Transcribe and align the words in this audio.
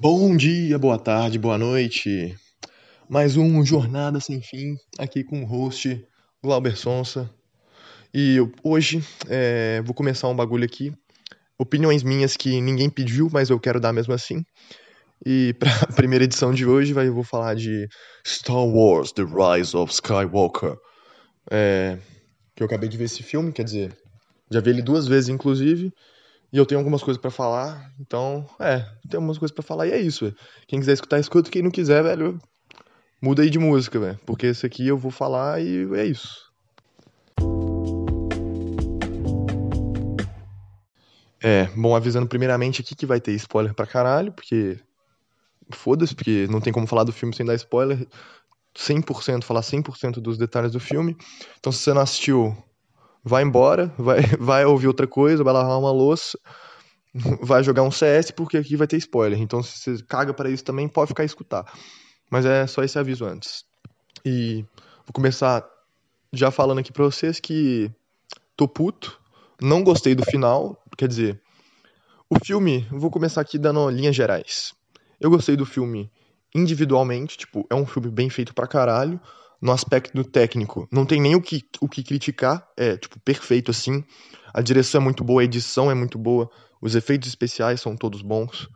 Bom 0.00 0.34
dia, 0.34 0.78
boa 0.78 0.98
tarde, 0.98 1.38
boa 1.38 1.58
noite. 1.58 2.34
Mais 3.06 3.36
um 3.36 3.62
Jornada 3.62 4.18
Sem 4.18 4.40
Fim 4.40 4.76
aqui 4.98 5.22
com 5.22 5.42
o 5.42 5.46
host 5.46 6.02
Glauber 6.42 6.74
Sonsa. 6.74 7.28
E 8.14 8.36
eu- 8.36 8.50
hoje 8.64 9.04
é, 9.28 9.82
vou 9.82 9.94
começar 9.94 10.28
um 10.28 10.34
bagulho 10.34 10.64
aqui. 10.64 10.90
Opiniões 11.58 12.02
minhas 12.02 12.34
que 12.34 12.62
ninguém 12.62 12.88
pediu, 12.88 13.28
mas 13.30 13.50
eu 13.50 13.60
quero 13.60 13.78
dar 13.78 13.92
mesmo 13.92 14.14
assim. 14.14 14.42
E 15.24 15.54
pra 15.58 15.68
primeira 15.94 16.24
edição 16.24 16.54
de 16.54 16.64
hoje 16.64 16.94
eu 16.96 17.14
vou 17.14 17.22
falar 17.24 17.54
de 17.54 17.86
Star 18.26 18.64
Wars 18.64 19.12
The 19.12 19.22
Rise 19.22 19.76
of 19.76 19.92
Skywalker. 19.92 20.76
É, 21.50 21.98
que 22.56 22.62
eu 22.62 22.66
acabei 22.66 22.88
de 22.88 22.96
ver 22.96 23.04
esse 23.04 23.22
filme, 23.22 23.52
quer 23.52 23.64
dizer, 23.64 23.94
já 24.50 24.60
vi 24.60 24.70
ele 24.70 24.80
duas 24.80 25.06
vezes 25.06 25.28
inclusive. 25.28 25.92
E 26.52 26.58
eu 26.58 26.66
tenho 26.66 26.80
algumas 26.80 27.02
coisas 27.02 27.20
pra 27.20 27.30
falar, 27.30 27.92
então, 28.00 28.44
é, 28.58 28.80
tem 29.08 29.18
algumas 29.18 29.38
coisas 29.38 29.54
pra 29.54 29.62
falar 29.62 29.86
e 29.86 29.92
é 29.92 30.00
isso, 30.00 30.24
velho. 30.24 30.36
Quem 30.66 30.80
quiser 30.80 30.94
escutar, 30.94 31.20
escuta. 31.20 31.50
Quem 31.50 31.62
não 31.62 31.70
quiser, 31.70 32.02
velho, 32.02 32.40
muda 33.22 33.42
aí 33.42 33.50
de 33.50 33.58
música, 33.58 34.00
velho. 34.00 34.18
Porque 34.26 34.46
esse 34.46 34.66
aqui 34.66 34.86
eu 34.86 34.98
vou 34.98 35.12
falar 35.12 35.60
e 35.60 35.88
é 35.94 36.04
isso. 36.04 36.50
É, 41.42 41.66
bom, 41.76 41.94
avisando 41.94 42.26
primeiramente 42.26 42.82
aqui 42.82 42.94
que 42.94 43.06
vai 43.06 43.20
ter 43.20 43.32
spoiler 43.32 43.74
pra 43.74 43.86
caralho, 43.86 44.32
porque. 44.32 44.78
Foda-se, 45.72 46.16
porque 46.16 46.48
não 46.50 46.60
tem 46.60 46.72
como 46.72 46.86
falar 46.86 47.04
do 47.04 47.12
filme 47.12 47.34
sem 47.34 47.46
dar 47.46 47.54
spoiler. 47.54 48.06
100%, 48.74 49.44
falar 49.44 49.62
100% 49.62 50.20
dos 50.20 50.36
detalhes 50.36 50.72
do 50.72 50.80
filme. 50.80 51.16
Então, 51.58 51.72
se 51.72 51.78
você 51.78 51.94
não 51.94 52.02
assistiu, 52.02 52.56
vai 53.24 53.42
embora, 53.42 53.92
vai, 53.98 54.20
vai 54.38 54.64
ouvir 54.64 54.88
outra 54.88 55.06
coisa, 55.06 55.44
vai 55.44 55.52
lavar 55.52 55.78
uma 55.78 55.92
louça, 55.92 56.38
vai 57.42 57.62
jogar 57.62 57.82
um 57.82 57.90
CS, 57.90 58.30
porque 58.30 58.56
aqui 58.56 58.76
vai 58.76 58.86
ter 58.86 58.96
spoiler. 58.96 59.40
Então, 59.40 59.62
se 59.62 59.96
você 59.96 60.04
caga 60.04 60.32
para 60.32 60.50
isso 60.50 60.64
também, 60.64 60.88
pode 60.88 61.08
ficar 61.08 61.22
a 61.22 61.26
escutar. 61.26 61.64
Mas 62.30 62.44
é 62.46 62.66
só 62.66 62.82
esse 62.82 62.98
aviso 62.98 63.24
antes. 63.24 63.64
E 64.24 64.64
vou 65.04 65.12
começar 65.12 65.66
já 66.32 66.50
falando 66.50 66.78
aqui 66.78 66.92
pra 66.92 67.04
vocês 67.04 67.40
que 67.40 67.90
tô 68.56 68.68
puto, 68.68 69.20
não 69.60 69.82
gostei 69.82 70.14
do 70.14 70.24
final, 70.24 70.80
quer 70.96 71.08
dizer, 71.08 71.40
o 72.28 72.38
filme, 72.44 72.86
vou 72.90 73.10
começar 73.10 73.40
aqui 73.40 73.58
dando 73.58 73.90
linhas 73.90 74.14
gerais. 74.14 74.72
Eu 75.20 75.30
gostei 75.30 75.56
do 75.56 75.66
filme 75.66 76.10
individualmente, 76.54 77.36
tipo, 77.36 77.66
é 77.68 77.74
um 77.74 77.86
filme 77.86 78.10
bem 78.10 78.30
feito 78.30 78.54
pra 78.54 78.66
caralho. 78.66 79.20
No 79.60 79.72
aspecto 79.72 80.24
técnico, 80.24 80.88
não 80.90 81.04
tem 81.04 81.20
nem 81.20 81.34
o 81.34 81.42
que, 81.42 81.62
o 81.80 81.88
que 81.88 82.02
criticar, 82.02 82.66
é, 82.76 82.96
tipo, 82.96 83.20
perfeito 83.20 83.70
assim. 83.70 84.02
A 84.54 84.62
direção 84.62 85.00
é 85.00 85.04
muito 85.04 85.22
boa, 85.22 85.42
a 85.42 85.44
edição 85.44 85.90
é 85.90 85.94
muito 85.94 86.18
boa, 86.18 86.48
os 86.80 86.94
efeitos 86.94 87.28
especiais 87.28 87.80
são 87.80 87.94
todos 87.94 88.22
bons, 88.22 88.68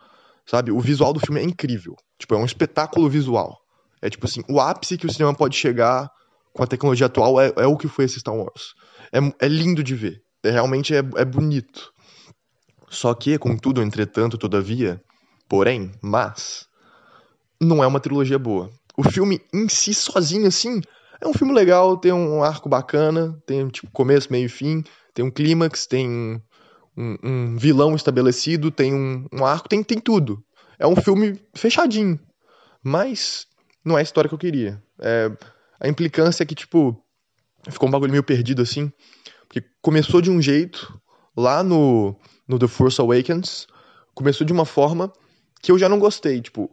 sabe? 0.45 0.71
O 0.71 0.81
visual 0.81 1.13
do 1.13 1.21
filme 1.21 1.41
é 1.41 1.45
incrível. 1.45 1.97
Tipo, 2.19 2.35
é 2.35 2.39
um 2.39 2.45
espetáculo 2.45 3.09
visual. 3.09 3.59
É 4.03 4.11
tipo 4.11 4.27
assim, 4.27 4.43
o 4.49 4.61
ápice 4.61 4.99
que 4.99 5.07
o 5.07 5.13
cinema 5.13 5.35
pode 5.35 5.57
chegar 5.57 6.11
com 6.53 6.63
a 6.63 6.67
tecnologia 6.67 7.07
atual 7.07 7.41
é, 7.41 7.53
é 7.57 7.67
o 7.67 7.77
que 7.77 7.89
foi 7.89 8.05
esse 8.05 8.21
Star 8.21 8.35
Wars. 8.35 8.75
É, 9.13 9.47
é 9.47 9.49
lindo 9.49 9.83
de 9.83 9.95
ver. 9.95 10.23
É, 10.43 10.51
realmente 10.51 10.95
é, 10.95 10.99
é 10.99 11.25
bonito. 11.25 11.91
Só 12.91 13.15
que, 13.15 13.39
contudo, 13.39 13.83
entretanto, 13.83 14.37
todavia, 14.37 15.01
porém, 15.49 15.91
mas, 16.03 16.67
não 17.61 17.83
é 17.83 17.87
uma 17.87 17.99
trilogia 17.99 18.39
boa. 18.39 18.71
O 18.97 19.03
filme 19.03 19.41
em 19.53 19.69
si, 19.69 19.93
sozinho, 19.93 20.47
assim, 20.47 20.81
é 21.21 21.27
um 21.27 21.33
filme 21.33 21.53
legal, 21.53 21.97
tem 21.97 22.13
um 22.13 22.43
arco 22.43 22.69
bacana, 22.69 23.41
tem, 23.47 23.67
tipo, 23.69 23.91
começo, 23.91 24.31
meio 24.31 24.47
e 24.47 24.49
fim, 24.49 24.85
tem 25.13 25.25
um 25.25 25.31
clímax, 25.31 25.87
tem 25.87 26.43
um, 26.97 27.17
um 27.23 27.57
vilão 27.57 27.95
estabelecido, 27.95 28.71
tem 28.71 28.95
um, 28.95 29.27
um 29.33 29.45
arco, 29.45 29.69
tem, 29.69 29.83
tem 29.83 29.99
tudo. 29.99 30.45
É 30.79 30.87
um 30.87 30.97
filme 30.97 31.41
fechadinho. 31.55 32.19
Mas 32.83 33.47
não 33.85 33.97
é 33.97 34.01
a 34.01 34.03
história 34.03 34.29
que 34.29 34.35
eu 34.35 34.39
queria. 34.39 34.83
É, 35.01 35.31
a 35.81 35.89
implicância 35.89 36.43
é 36.43 36.47
que, 36.47 36.55
tipo, 36.55 36.97
ficou 37.71 37.89
um 37.89 37.93
bagulho 37.93 38.13
meio 38.13 38.23
perdido, 38.23 38.63
assim, 38.63 38.93
porque 39.49 39.63
começou 39.81 40.21
de 40.21 40.31
um 40.31 40.41
jeito, 40.41 41.01
lá 41.37 41.63
no, 41.63 42.15
no 42.47 42.59
The 42.59 42.69
Force 42.69 43.01
Awakens, 43.01 43.67
começou 44.15 44.47
de 44.47 44.53
uma 44.53 44.65
forma 44.65 45.13
que 45.63 45.73
eu 45.73 45.79
já 45.79 45.89
não 45.89 45.99
gostei, 45.99 46.41
tipo, 46.41 46.71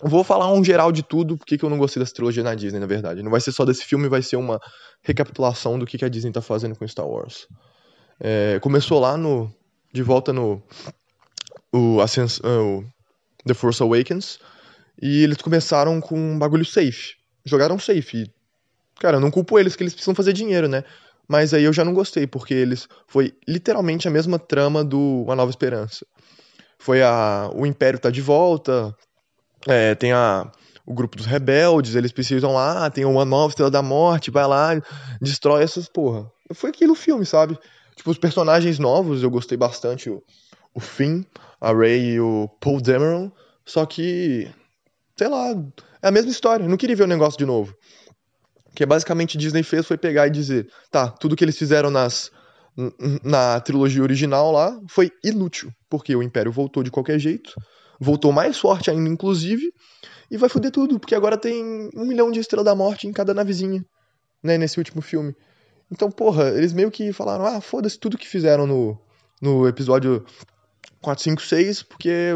Vou 0.00 0.24
falar 0.24 0.52
um 0.52 0.64
geral 0.64 0.90
de 0.90 1.02
tudo, 1.02 1.36
porque 1.36 1.56
que 1.56 1.64
eu 1.64 1.70
não 1.70 1.78
gostei 1.78 2.00
dessa 2.00 2.14
trilogia 2.14 2.42
na 2.42 2.54
Disney, 2.54 2.80
na 2.80 2.86
verdade. 2.86 3.22
Não 3.22 3.30
vai 3.30 3.40
ser 3.40 3.52
só 3.52 3.64
desse 3.64 3.84
filme, 3.84 4.08
vai 4.08 4.22
ser 4.22 4.36
uma 4.36 4.60
recapitulação 5.02 5.78
do 5.78 5.86
que, 5.86 5.96
que 5.96 6.04
a 6.04 6.08
Disney 6.08 6.32
tá 6.32 6.42
fazendo 6.42 6.74
com 6.74 6.86
Star 6.86 7.06
Wars. 7.06 7.46
É, 8.20 8.58
começou 8.60 9.00
lá 9.00 9.16
no. 9.16 9.52
De 9.92 10.02
volta 10.02 10.32
no. 10.32 10.62
O, 11.72 12.00
Ascens, 12.00 12.38
uh, 12.38 12.78
o 12.78 12.84
The 13.46 13.54
Force 13.54 13.82
Awakens. 13.82 14.38
E 15.00 15.22
eles 15.22 15.38
começaram 15.38 16.00
com 16.00 16.18
um 16.18 16.38
bagulho 16.38 16.64
safe. 16.64 17.14
Jogaram 17.44 17.78
safe. 17.78 18.22
E, 18.22 18.32
cara, 18.98 19.16
eu 19.16 19.20
não 19.20 19.30
culpo 19.30 19.58
eles, 19.58 19.76
que 19.76 19.82
eles 19.82 19.92
precisam 19.92 20.14
fazer 20.14 20.32
dinheiro, 20.32 20.68
né? 20.68 20.84
Mas 21.28 21.54
aí 21.54 21.64
eu 21.64 21.72
já 21.72 21.84
não 21.84 21.94
gostei, 21.94 22.26
porque 22.26 22.52
eles. 22.52 22.88
Foi 23.06 23.32
literalmente 23.46 24.08
a 24.08 24.10
mesma 24.10 24.38
trama 24.38 24.84
do 24.84 25.22
Uma 25.22 25.36
Nova 25.36 25.50
Esperança. 25.50 26.04
Foi 26.78 27.00
a. 27.00 27.48
O 27.54 27.64
Império 27.64 27.98
tá 27.98 28.10
de 28.10 28.20
volta 28.20 28.94
é, 29.66 29.94
tem 29.94 30.12
a, 30.12 30.50
o 30.86 30.94
grupo 30.94 31.16
dos 31.16 31.26
rebeldes, 31.26 31.94
eles 31.94 32.12
precisam 32.12 32.52
lá, 32.52 32.90
tem 32.90 33.04
uma 33.04 33.24
nova 33.24 33.48
Estrela 33.48 33.70
da 33.70 33.82
Morte, 33.82 34.30
vai 34.30 34.46
lá, 34.46 34.70
destrói 35.20 35.62
essas 35.62 35.88
porra. 35.88 36.30
Foi 36.52 36.70
aquilo 36.70 36.92
o 36.92 36.96
filme, 36.96 37.24
sabe? 37.24 37.58
Tipo, 37.96 38.10
os 38.10 38.18
personagens 38.18 38.78
novos, 38.78 39.22
eu 39.22 39.30
gostei 39.30 39.56
bastante, 39.56 40.10
o, 40.10 40.22
o 40.74 40.80
Finn, 40.80 41.22
a 41.60 41.72
Rey 41.72 42.14
e 42.14 42.20
o 42.20 42.48
Paul 42.60 42.80
Dameron, 42.80 43.30
só 43.64 43.86
que, 43.86 44.50
sei 45.16 45.28
lá, 45.28 45.50
é 46.02 46.08
a 46.08 46.10
mesma 46.10 46.30
história, 46.30 46.64
eu 46.64 46.68
não 46.68 46.76
queria 46.76 46.96
ver 46.96 47.04
o 47.04 47.08
negócio 47.08 47.38
de 47.38 47.46
novo. 47.46 47.74
Que 48.74 48.84
basicamente 48.84 49.38
Disney 49.38 49.62
fez 49.62 49.86
foi 49.86 49.96
pegar 49.96 50.26
e 50.26 50.30
dizer, 50.30 50.68
tá, 50.90 51.08
tudo 51.08 51.36
que 51.36 51.44
eles 51.44 51.56
fizeram 51.56 51.90
nas 51.90 52.30
na 53.22 53.60
trilogia 53.60 54.02
original 54.02 54.50
lá 54.50 54.76
foi 54.88 55.12
inútil, 55.22 55.72
porque 55.88 56.14
o 56.16 56.22
Império 56.22 56.50
voltou 56.50 56.82
de 56.82 56.90
qualquer 56.90 57.20
jeito, 57.20 57.54
voltou 58.00 58.32
mais 58.32 58.58
forte 58.58 58.90
ainda, 58.90 59.08
inclusive, 59.08 59.72
e 60.30 60.36
vai 60.36 60.48
foder 60.48 60.70
tudo, 60.70 60.98
porque 60.98 61.14
agora 61.14 61.36
tem 61.36 61.90
um 61.94 62.04
milhão 62.04 62.30
de 62.30 62.40
Estrela 62.40 62.64
da 62.64 62.74
Morte 62.74 63.06
em 63.06 63.12
cada 63.12 63.34
navezinha, 63.34 63.84
né, 64.42 64.58
nesse 64.58 64.78
último 64.78 65.00
filme. 65.00 65.34
Então, 65.90 66.10
porra, 66.10 66.48
eles 66.50 66.72
meio 66.72 66.90
que 66.90 67.12
falaram, 67.12 67.46
ah, 67.46 67.60
foda-se 67.60 67.98
tudo 67.98 68.18
que 68.18 68.26
fizeram 68.26 68.66
no, 68.66 68.98
no 69.40 69.68
episódio 69.68 70.24
4, 71.00 71.22
5, 71.22 71.42
6, 71.42 71.82
porque 71.82 72.30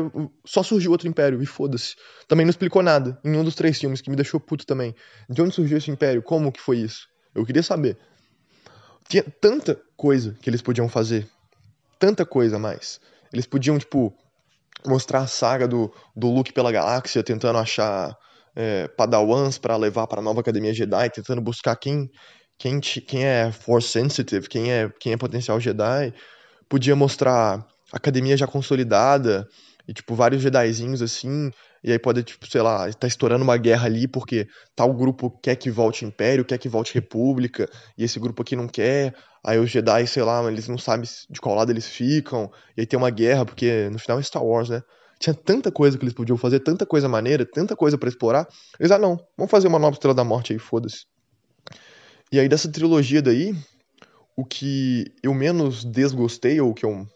só 0.44 0.62
surgiu 0.62 0.90
outro 0.90 1.08
império, 1.08 1.42
e 1.42 1.46
foda-se. 1.46 1.96
Também 2.28 2.44
não 2.44 2.50
explicou 2.50 2.82
nada, 2.82 3.18
em 3.24 3.36
um 3.36 3.42
dos 3.42 3.54
três 3.54 3.78
filmes, 3.78 4.00
que 4.00 4.10
me 4.10 4.16
deixou 4.16 4.38
puto 4.38 4.66
também. 4.66 4.94
De 5.28 5.40
onde 5.40 5.54
surgiu 5.54 5.78
esse 5.78 5.90
império? 5.90 6.22
Como 6.22 6.52
que 6.52 6.60
foi 6.60 6.78
isso? 6.78 7.08
Eu 7.34 7.44
queria 7.46 7.62
saber. 7.62 7.96
Tinha 9.08 9.24
tanta 9.40 9.80
coisa 9.96 10.36
que 10.40 10.50
eles 10.50 10.60
podiam 10.60 10.88
fazer, 10.88 11.26
tanta 11.98 12.26
coisa 12.26 12.56
a 12.56 12.58
mais. 12.58 13.00
Eles 13.32 13.46
podiam, 13.46 13.78
tipo, 13.78 14.14
mostrar 14.86 15.20
a 15.20 15.26
saga 15.26 15.66
do, 15.66 15.92
do 16.14 16.30
Luke 16.30 16.52
pela 16.52 16.72
galáxia, 16.72 17.22
tentando 17.22 17.58
achar 17.58 18.16
é, 18.54 18.88
padawans 18.88 19.58
para 19.58 19.76
levar 19.76 20.06
para 20.06 20.20
a 20.20 20.22
nova 20.22 20.40
academia 20.40 20.74
Jedi, 20.74 21.10
tentando 21.10 21.40
buscar 21.40 21.76
quem 21.76 22.10
quem, 22.58 22.80
quem 22.80 23.24
é 23.24 23.52
force 23.52 23.88
sensitive, 23.88 24.48
quem 24.48 24.72
é 24.72 24.90
quem 25.00 25.12
é 25.12 25.16
potencial 25.16 25.60
Jedi. 25.60 26.12
Podia 26.68 26.96
mostrar 26.96 27.64
academia 27.92 28.36
já 28.36 28.46
consolidada 28.46 29.46
e 29.86 29.92
tipo 29.92 30.14
vários 30.14 30.42
Jedizinhos 30.42 31.00
assim, 31.00 31.50
e 31.82 31.92
aí 31.92 31.98
pode 31.98 32.22
tipo, 32.22 32.46
sei 32.46 32.60
lá, 32.60 32.90
tá 32.92 33.06
estourando 33.06 33.44
uma 33.44 33.56
guerra 33.56 33.86
ali 33.86 34.08
porque 34.08 34.46
tal 34.74 34.92
grupo 34.92 35.30
quer 35.42 35.56
que 35.56 35.70
volte 35.70 36.04
Império, 36.04 36.44
quer 36.44 36.58
que 36.58 36.68
volte 36.68 36.94
República, 36.94 37.68
e 37.96 38.04
esse 38.04 38.18
grupo 38.18 38.42
aqui 38.42 38.56
não 38.56 38.68
quer. 38.68 39.14
Aí 39.44 39.58
os 39.58 39.70
Jedi, 39.70 40.06
sei 40.06 40.22
lá, 40.22 40.46
eles 40.50 40.68
não 40.68 40.78
sabem 40.78 41.08
de 41.30 41.40
qual 41.40 41.54
lado 41.54 41.70
eles 41.70 41.86
ficam. 41.86 42.50
E 42.76 42.80
aí 42.80 42.86
tem 42.86 42.98
uma 42.98 43.10
guerra, 43.10 43.44
porque 43.44 43.88
no 43.90 43.98
final 43.98 44.18
é 44.18 44.22
Star 44.22 44.44
Wars, 44.44 44.68
né? 44.68 44.82
Tinha 45.18 45.34
tanta 45.34 45.72
coisa 45.72 45.98
que 45.98 46.04
eles 46.04 46.14
podiam 46.14 46.36
fazer, 46.36 46.60
tanta 46.60 46.86
coisa 46.86 47.08
maneira, 47.08 47.44
tanta 47.44 47.74
coisa 47.74 47.98
para 47.98 48.08
explorar. 48.08 48.46
Eles, 48.78 48.92
ah, 48.92 48.98
não, 48.98 49.18
vamos 49.36 49.50
fazer 49.50 49.66
uma 49.66 49.78
nova 49.78 49.94
Estrela 49.94 50.14
da 50.14 50.24
Morte 50.24 50.52
aí, 50.52 50.58
foda-se. 50.58 51.06
E 52.30 52.38
aí 52.38 52.48
dessa 52.48 52.70
trilogia 52.70 53.22
daí, 53.22 53.54
o 54.36 54.44
que 54.44 55.06
eu 55.22 55.34
menos 55.34 55.84
desgostei, 55.84 56.60
ou 56.60 56.70
o 56.70 56.74
que 56.74 56.84
eu. 56.84 57.06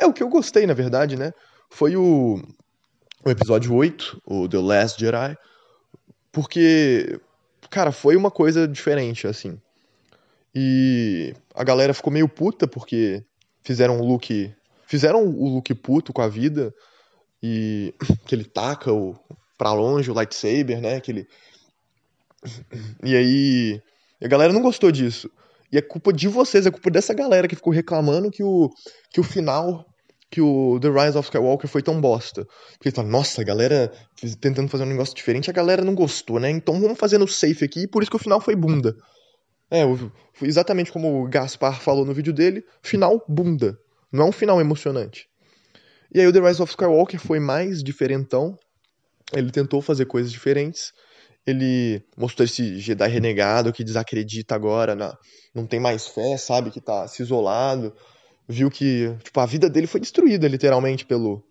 É, 0.00 0.06
o 0.06 0.12
que 0.12 0.22
eu 0.22 0.28
gostei, 0.28 0.66
na 0.66 0.74
verdade, 0.74 1.16
né? 1.16 1.32
Foi 1.70 1.96
o, 1.96 2.40
o 3.24 3.30
episódio 3.30 3.74
8, 3.74 4.22
o 4.24 4.48
The 4.48 4.58
Last 4.58 5.00
Jedi. 5.00 5.36
Porque, 6.32 7.20
cara, 7.70 7.92
foi 7.92 8.16
uma 8.16 8.30
coisa 8.30 8.66
diferente, 8.66 9.26
assim. 9.26 9.60
E 10.54 11.34
a 11.54 11.64
galera 11.64 11.94
ficou 11.94 12.12
meio 12.12 12.28
puta 12.28 12.66
porque 12.66 13.24
fizeram 13.62 14.00
o 14.00 14.04
Luke. 14.04 14.54
Fizeram 14.86 15.24
o 15.26 15.54
Luke 15.54 15.74
puto 15.74 16.12
com 16.12 16.22
a 16.22 16.28
vida. 16.28 16.74
E 17.42 17.94
que 18.26 18.34
ele 18.34 18.44
taca 18.44 18.92
o, 18.92 19.16
pra 19.56 19.72
longe 19.72 20.10
o 20.10 20.14
lightsaber, 20.14 20.80
né? 20.80 21.00
Que 21.00 21.10
ele... 21.10 21.28
E 23.02 23.16
aí. 23.16 23.82
A 24.22 24.26
galera 24.26 24.52
não 24.52 24.62
gostou 24.62 24.90
disso. 24.90 25.30
E 25.70 25.78
é 25.78 25.82
culpa 25.82 26.12
de 26.12 26.28
vocês, 26.28 26.66
é 26.66 26.70
culpa 26.70 26.90
dessa 26.90 27.12
galera 27.12 27.46
que 27.46 27.54
ficou 27.54 27.72
reclamando 27.72 28.30
que 28.30 28.42
o, 28.42 28.70
que 29.10 29.20
o 29.20 29.22
final 29.24 29.86
que 30.30 30.40
o 30.40 30.78
The 30.80 30.88
Rise 30.88 31.16
of 31.16 31.26
Skywalker 31.26 31.68
foi 31.68 31.82
tão 31.82 32.00
bosta. 32.00 32.46
Porque 32.72 32.90
fala, 32.90 33.08
nossa, 33.08 33.40
a 33.40 33.44
galera 33.44 33.90
tentando 34.40 34.68
fazer 34.68 34.84
um 34.84 34.88
negócio 34.88 35.14
diferente, 35.14 35.48
a 35.48 35.52
galera 35.52 35.84
não 35.84 35.94
gostou, 35.94 36.38
né? 36.38 36.50
Então 36.50 36.80
vamos 36.80 36.98
fazer 36.98 37.18
no 37.18 37.26
safe 37.26 37.64
aqui, 37.64 37.86
por 37.86 38.02
isso 38.02 38.10
que 38.10 38.16
o 38.16 38.20
final 38.20 38.40
foi 38.40 38.54
bunda. 38.54 38.94
É, 39.70 39.82
foi 40.32 40.48
exatamente 40.48 40.92
como 40.92 41.22
o 41.22 41.28
Gaspar 41.28 41.80
falou 41.80 42.04
no 42.04 42.14
vídeo 42.14 42.32
dele, 42.32 42.64
final 42.82 43.22
bunda. 43.28 43.78
Não 44.12 44.26
é 44.26 44.28
um 44.28 44.32
final 44.32 44.60
emocionante. 44.60 45.28
E 46.14 46.20
aí 46.20 46.26
o 46.26 46.32
The 46.32 46.40
Rise 46.40 46.62
of 46.62 46.70
Skywalker 46.70 47.20
foi 47.20 47.38
mais 47.38 47.82
diferentão. 47.82 48.56
Ele 49.32 49.50
tentou 49.50 49.82
fazer 49.82 50.06
coisas 50.06 50.32
diferentes. 50.32 50.92
Ele 51.46 52.02
mostrou 52.16 52.44
esse 52.44 52.78
Jedi 52.78 53.08
renegado 53.08 53.72
que 53.72 53.84
desacredita 53.84 54.54
agora, 54.54 54.94
na, 54.94 55.16
não 55.54 55.66
tem 55.66 55.80
mais 55.80 56.06
fé, 56.06 56.36
sabe? 56.36 56.70
Que 56.70 56.80
tá 56.80 57.06
se 57.08 57.22
isolado 57.22 57.94
viu 58.48 58.70
que 58.70 59.14
tipo, 59.22 59.38
a 59.40 59.46
vida 59.46 59.68
dele 59.68 59.86
foi 59.86 60.00
destruída, 60.00 60.48
literalmente, 60.48 61.04
pelo, 61.04 61.44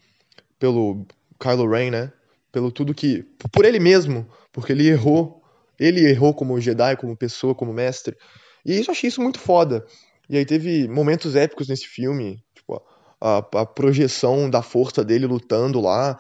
pelo 0.58 1.06
Kylo 1.40 1.70
Ren, 1.70 1.92
né? 1.92 2.14
Pelo 2.52 2.72
tudo 2.72 2.94
que. 2.94 3.24
Por 3.52 3.66
ele 3.66 3.80
mesmo, 3.80 4.28
porque 4.52 4.72
ele 4.72 4.88
errou. 4.88 5.44
Ele 5.80 6.10
errou 6.10 6.34
como 6.34 6.60
Jedi, 6.60 6.96
como 6.98 7.16
pessoa, 7.16 7.54
como 7.54 7.72
mestre. 7.72 8.18
E 8.66 8.80
eu 8.80 8.86
achei 8.90 9.10
isso 9.10 9.22
muito 9.22 9.40
foda. 9.40 9.86
E 10.30 10.38
aí 10.38 10.46
teve 10.46 10.88
momentos 10.88 11.36
épicos 11.36 11.68
nesse 11.68 11.86
filme, 11.86 12.44
tipo, 12.56 12.82
a, 13.22 13.38
a 13.38 13.66
projeção 13.66 14.50
da 14.50 14.62
força 14.62 15.04
dele 15.06 15.26
lutando 15.26 15.80
lá, 15.80 16.20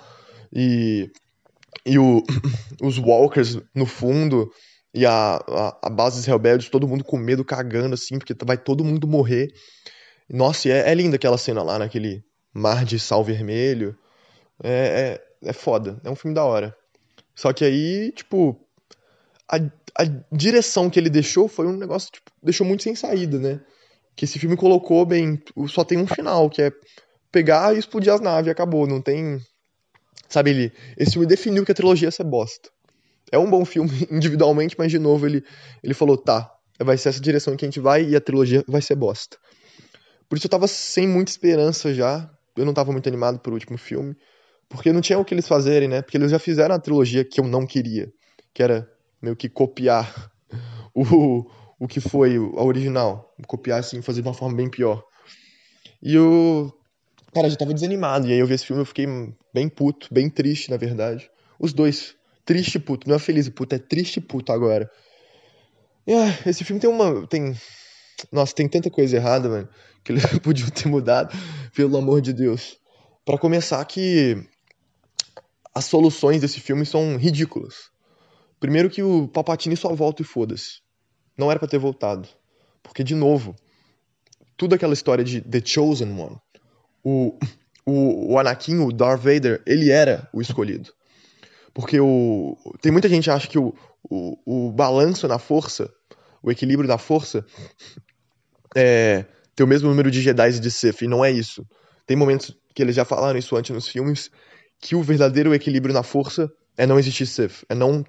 e, 0.54 1.12
e 1.86 1.98
o, 2.00 2.24
os 2.82 2.98
Walkers 2.98 3.60
no 3.76 3.86
fundo, 3.86 4.50
e 4.94 5.06
a, 5.06 5.36
a, 5.36 5.78
a 5.84 5.90
base 5.90 6.18
dos 6.18 6.26
rebeldes, 6.26 6.70
todo 6.70 6.88
mundo 6.88 7.04
com 7.04 7.18
medo, 7.18 7.44
cagando, 7.44 7.96
assim, 7.96 8.18
porque 8.18 8.36
vai 8.46 8.58
todo 8.58 8.86
mundo 8.86 9.08
morrer. 9.08 9.52
Nossa, 10.30 10.70
é, 10.70 10.90
é 10.90 10.94
linda 10.94 11.16
aquela 11.16 11.38
cena 11.38 11.64
lá, 11.64 11.80
naquele 11.80 12.24
mar 12.54 12.84
de 12.84 13.00
sal 13.00 13.24
vermelho. 13.24 13.98
É, 14.64 15.20
é, 15.44 15.50
é 15.50 15.54
foda, 15.54 16.00
é 16.04 16.10
um 16.10 16.16
filme 16.16 16.36
da 16.36 16.44
hora. 16.44 16.76
Só 17.36 17.54
que 17.54 17.64
aí, 17.64 18.12
tipo, 18.12 18.60
a, 19.48 19.58
a 19.58 20.06
direção 20.32 20.90
que 20.90 21.00
ele 21.00 21.10
deixou 21.10 21.48
foi 21.48 21.68
um 21.68 21.78
negócio, 21.78 22.12
tipo, 22.12 22.32
deixou 22.42 22.66
muito 22.66 22.84
sem 22.84 22.96
saída, 22.96 23.38
né? 23.38 23.62
Que 24.16 24.26
esse 24.26 24.40
filme 24.40 24.58
colocou 24.58 25.06
bem, 25.06 25.42
só 25.68 25.84
tem 25.84 25.98
um 25.98 26.08
final, 26.08 26.50
que 26.50 26.62
é 26.62 26.72
pegar 27.32 27.76
e 27.76 27.80
explodir 27.80 28.12
as 28.12 28.22
naves 28.22 28.52
acabou, 28.52 28.88
não 28.88 29.02
tem... 29.02 29.40
Sabe, 30.28 30.50
ele, 30.50 30.74
esse 30.98 31.14
filme 31.14 31.28
definiu 31.28 31.64
que 31.64 31.72
a 31.72 31.76
trilogia 31.76 32.08
ia 32.08 32.12
ser 32.12 32.24
bosta. 32.24 32.70
É 33.32 33.38
um 33.38 33.50
bom 33.50 33.64
filme 33.64 33.92
individualmente, 34.12 34.76
mas 34.78 34.92
de 34.92 35.00
novo 35.00 35.26
ele, 35.26 35.44
ele 35.84 35.94
falou, 35.94 36.18
tá, 36.18 36.52
vai 36.80 36.98
ser 36.98 37.10
essa 37.10 37.22
direção 37.22 37.56
que 37.56 37.64
a 37.64 37.68
gente 37.68 37.80
vai 37.80 38.04
e 38.04 38.16
a 38.16 38.22
trilogia 38.22 38.64
vai 38.68 38.82
ser 38.82 38.96
bosta. 38.96 39.38
Por 40.30 40.38
isso 40.38 40.48
eu 40.48 40.52
tava 40.52 40.68
sem 40.68 41.08
muita 41.08 41.32
esperança 41.32 41.94
já. 41.94 42.30
Eu 42.56 42.66
não 42.66 42.74
tava 42.74 42.92
muito 42.92 43.08
animado 43.08 43.40
pro 43.40 43.54
último 43.54 43.78
filme. 43.78 44.16
Porque 44.70 44.92
não 44.92 45.02
tinha 45.02 45.18
o 45.18 45.24
que 45.24 45.34
eles 45.34 45.48
fazerem, 45.48 45.88
né? 45.88 46.02
Porque 46.02 46.18
eles 46.18 46.32
já 46.32 46.40
fizeram 46.40 46.76
a 46.76 46.80
trilogia 46.80 47.24
que 47.24 47.40
eu 47.40 47.48
não 47.48 47.66
queria. 47.66 48.12
Que 48.54 48.62
era 48.62 48.90
meio 49.22 49.36
que 49.36 49.48
copiar 49.48 50.32
o, 50.94 51.46
o 51.80 51.88
que 51.88 52.02
foi 52.02 52.36
a 52.36 52.64
original. 52.64 53.34
Copiar, 53.48 53.80
assim, 53.80 54.02
fazer 54.02 54.22
de 54.22 54.28
uma 54.28 54.34
forma 54.34 54.58
bem 54.58 54.70
pior. 54.70 55.04
E 56.02 56.16
eu. 56.16 56.74
Cara, 57.34 57.50
já 57.50 57.56
tava 57.56 57.74
desanimado. 57.74 58.28
E 58.28 58.34
aí 58.34 58.40
eu 58.40 58.48
vi 58.48 58.56
esse 58.56 58.66
filme 58.66 58.82
eu 58.82 58.86
fiquei 58.86 59.08
bem 59.54 59.70
puto, 59.70 60.08
bem 60.12 60.30
triste, 60.30 60.70
na 60.70 60.78
verdade. 60.78 61.30
Os 61.60 61.72
dois. 61.72 62.16
Triste 62.44 62.80
puto. 62.80 63.08
Não 63.08 63.16
é 63.16 63.20
feliz 63.20 63.48
puto, 63.50 63.76
é 63.76 63.80
triste 63.80 64.20
puto 64.20 64.52
agora. 64.52 64.90
E, 66.06 66.14
ah, 66.14 66.40
esse 66.46 66.64
filme 66.64 66.80
tem 66.82 66.90
uma. 66.90 67.28
Tem 67.28 67.54
nossa, 68.32 68.54
tem 68.54 68.68
tanta 68.68 68.90
coisa 68.90 69.16
errada, 69.16 69.48
mano, 69.48 69.70
que 70.08 70.14
eles 70.14 70.24
podiam 70.40 70.70
ter 70.70 70.88
mudado, 70.88 71.36
pelo 71.76 71.98
amor 71.98 72.22
de 72.22 72.32
Deus. 72.32 72.78
Para 73.26 73.38
começar 73.38 73.84
que 73.84 74.42
as 75.76 75.84
soluções 75.84 76.40
desse 76.40 76.62
filme 76.62 76.86
são 76.86 77.18
ridículas. 77.18 77.92
Primeiro 78.58 78.90
que 78.90 79.04
o 79.04 79.28
Palpatine 79.28 79.76
só 79.76 79.94
volta 79.94 80.22
e 80.22 80.26
foda-se. 80.26 80.80
Não 81.38 81.52
era 81.52 81.60
para 81.60 81.68
ter 81.68 81.78
voltado. 81.78 82.28
Porque, 82.82 83.04
de 83.04 83.14
novo, 83.14 83.54
tudo 84.56 84.76
aquela 84.76 84.94
história 84.94 85.26
de 85.26 85.42
The 85.42 85.62
Chosen 85.64 86.18
One, 86.18 86.38
o, 87.04 87.38
o, 87.86 88.34
o 88.34 88.40
Anakin, 88.40 88.80
o 88.80 88.94
Darth 88.94 89.22
Vader, 89.22 89.62
ele 89.68 89.92
era 89.92 90.30
o 90.34 90.42
escolhido. 90.42 90.92
Porque 91.74 92.00
o, 92.00 92.58
tem 92.82 92.94
muita 92.94 93.10
gente 93.10 93.26
que 93.26 93.30
acha 93.30 93.48
que 93.48 93.60
o, 93.60 93.76
o, 94.10 94.68
o 94.68 94.72
balanço 94.72 95.28
na 95.28 95.38
força, 95.38 95.94
o 96.42 96.50
equilíbrio 96.50 96.88
da 96.88 96.98
força, 96.98 97.46
é, 98.76 99.26
ter 99.58 99.64
o 99.64 99.68
mesmo 99.68 99.90
número 99.90 100.12
de 100.12 100.22
Jedi 100.22 100.50
e 100.50 100.60
de 100.60 100.70
Sith, 100.70 101.02
e 101.02 101.08
não 101.08 101.26
é 101.26 101.32
isso. 101.32 101.66
Tem 102.06 102.16
momentos 102.16 102.56
que 102.76 102.82
eles 102.84 102.96
já 102.96 103.04
falaram 103.04 103.40
isso 103.40 103.56
antes 103.56 103.72
nos 103.72 103.88
filmes, 103.88 104.30
que 104.80 104.96
o 104.96 105.02
verdadeiro 105.02 105.52
equilíbrio 105.52 105.96
na 105.96 106.04
força 106.04 106.48
é 106.78 106.86
não 106.86 107.00
existir 107.00 107.26
Sith, 107.26 107.66
é 107.68 107.74
não, 107.74 108.06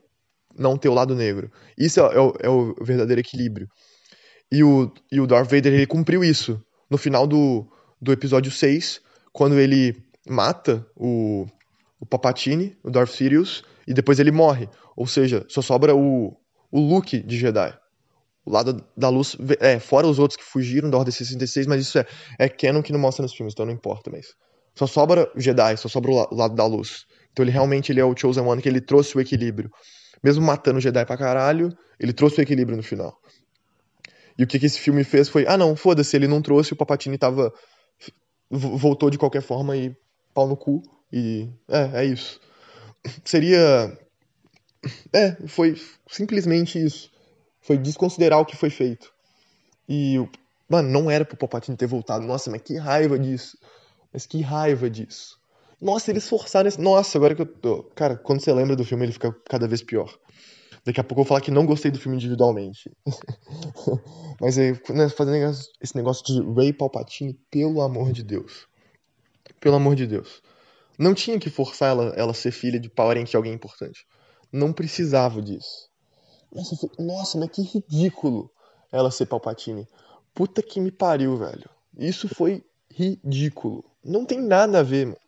não 0.55 0.77
ter 0.77 0.91
o 0.91 0.95
lado 0.95 1.15
negro. 1.15 1.51
Isso 1.77 2.01
é, 2.01 2.15
é, 2.15 2.21
o, 2.21 2.35
é 2.41 2.49
o, 2.51 2.75
verdadeiro 2.85 3.19
equilíbrio. 3.19 3.67
E 4.53 4.63
o, 4.63 4.93
e 5.11 5.21
o 5.23 5.27
Darth 5.27 5.51
Vader, 5.51 5.73
ele 5.73 5.87
cumpriu 5.87 6.23
isso 6.23 6.63
no 6.91 6.99
final 6.99 7.27
do, 7.27 7.67
do 7.99 8.13
episódio 8.13 8.53
6, 8.53 9.01
quando 9.33 9.59
ele 9.59 9.97
mata 10.29 10.87
o, 10.95 11.47
o 11.99 12.05
Papatini, 12.05 12.77
o 12.85 12.91
Darth 12.91 13.13
Sirius, 13.13 13.65
e 13.87 13.95
depois 13.95 14.19
ele 14.19 14.31
morre. 14.31 14.69
Ou 14.95 15.07
seja, 15.07 15.47
só 15.49 15.63
sobra 15.63 15.97
o, 15.97 16.37
o 16.71 16.79
Luke 16.79 17.23
de 17.23 17.39
Jedi. 17.39 17.75
O 18.49 18.51
lado 18.51 18.83
da 18.97 19.11
luz, 19.11 19.37
é, 19.61 19.79
fora 19.79 20.07
os 20.07 20.19
outros 20.19 20.39
que 20.39 20.43
fugiram 20.43 20.89
da 20.89 20.97
Ordem 20.97 21.13
66, 21.13 21.67
mas 21.67 21.83
isso 21.83 21.99
é, 21.99 22.07
é 22.39 22.49
canon 22.49 22.83
que 22.83 22.95
não 22.95 22.99
mostra 22.99 23.23
nos 23.23 23.35
filmes, 23.35 23.53
então 23.53 23.67
não 23.67 23.73
importa, 23.75 24.11
mas... 24.11 24.29
Só 24.75 24.87
sobra 24.87 25.31
o 25.37 25.41
Jedi, 25.41 25.77
só 25.77 25.87
sobra 25.87 26.11
o 26.11 26.35
lado 26.35 26.55
da 26.55 26.65
luz. 26.65 27.05
Então 27.31 27.45
ele 27.45 27.51
realmente 27.51 27.93
ele 27.93 28.01
é 28.01 28.05
o 28.07 28.17
Chosen 28.17 28.43
One, 28.43 28.63
que 28.63 28.69
ele 28.69 28.81
trouxe 28.81 29.15
o 29.19 29.21
equilíbrio. 29.21 29.71
Mesmo 30.25 30.43
matando 30.47 30.79
o 30.79 30.81
Jedi 30.81 31.05
pra 31.05 31.19
caralho, 31.19 31.77
ele 32.01 32.15
trouxe 32.15 32.41
o 32.41 32.43
equilíbrio 32.43 32.75
no 32.75 32.83
final. 32.83 33.19
E 34.39 34.45
o 34.45 34.47
que, 34.47 34.59
que 34.59 34.65
esse 34.65 34.79
filme 34.79 35.05
fez 35.05 35.29
foi, 35.29 35.45
ah 35.47 35.59
não, 35.59 35.77
foda-se, 35.77 36.17
ele 36.17 36.27
não 36.27 36.41
trouxe, 36.41 36.73
o 36.73 36.77
Papatini 36.77 37.19
tava... 37.19 37.53
Voltou 38.51 39.11
de 39.11 39.19
qualquer 39.19 39.43
forma 39.43 39.77
e 39.77 39.95
pau 40.33 40.49
no 40.49 40.57
cu. 40.57 40.81
E 41.13 41.51
é, 41.69 42.01
é 42.01 42.05
isso. 42.07 42.41
Seria... 43.27 43.95
É, 45.13 45.37
foi 45.47 45.77
simplesmente 46.09 46.83
isso 46.83 47.11
foi 47.69 47.77
desconsiderar 47.77 48.41
o 48.41 48.47
que 48.47 48.57
foi 48.57 48.71
feito. 48.71 49.13
E, 49.87 50.17
mano, 50.67 50.89
não 50.89 51.11
era 51.11 51.23
pro 51.23 51.37
Palpatine 51.37 51.77
ter 51.77 51.87
voltado. 51.87 52.27
Nossa, 52.27 52.51
mas 52.51 52.63
que 52.63 52.79
raiva 52.79 53.19
disso. 53.19 53.59
Mas 54.11 54.25
que 54.25 54.41
raiva 54.41 54.89
disso. 54.89 55.39
Nossa, 55.79 56.11
eles 56.11 56.27
forçaram 56.27 56.67
esse. 56.67 56.81
Nossa, 56.81 57.19
agora 57.19 57.35
que 57.35 57.43
eu 57.43 57.47
tô. 57.47 57.83
Cara, 57.95 58.17
quando 58.17 58.41
você 58.41 58.51
lembra 58.55 58.75
do 58.75 58.87
filme, 58.87 59.05
ele 59.05 59.13
fica 59.13 59.37
cada 59.45 59.69
vez 59.69 59.83
pior. 59.83 60.11
Daqui 60.83 60.99
a 60.99 61.05
pouco 61.05 61.21
eu 61.21 61.25
vou 61.25 61.29
falar 61.29 61.43
que 61.43 61.51
não 61.51 61.67
gostei 61.67 61.91
do 61.91 62.01
filme 62.01 62.17
individualmente. 62.17 62.91
Mas 64.41 64.57
é, 64.57 64.73
né, 64.89 65.11
fazendo 65.11 65.55
esse 65.79 65.95
negócio 65.95 66.25
de 66.25 66.41
Ray 66.55 66.73
Palpatine, 66.73 67.39
pelo 67.51 67.83
amor 67.83 68.13
de 68.13 68.23
Deus. 68.23 68.67
Pelo 69.61 69.77
amor 69.77 69.95
de 69.95 70.07
Deus. 70.07 70.41
Não 70.99 71.13
tinha 71.13 71.39
que 71.39 71.51
forçar 71.51 71.91
ela, 71.91 72.15
ela 72.17 72.33
ser 72.33 72.51
filha 72.51 72.81
de 72.81 72.89
Power 72.89 73.23
de 73.23 73.37
alguém 73.37 73.53
importante. 73.53 74.07
Não 74.51 74.73
precisava 74.73 75.43
disso. 75.43 75.88
Nossa, 76.53 76.91
nossa, 76.99 77.39
mas 77.39 77.51
que 77.51 77.63
ridículo 77.63 78.51
ela 78.91 79.11
ser 79.11 79.27
Palpatine. 79.27 79.87
Puta 80.35 80.63
que 80.63 80.81
me 80.81 80.91
pariu, 80.91 81.37
velho. 81.37 81.69
Isso 81.97 82.29
foi 82.29 82.65
ridículo. 82.91 83.85
Não 84.05 84.25
tem 84.25 84.41
nada 84.41 84.81
a 84.81 84.83
ver, 84.83 85.07
mano. 85.07 85.19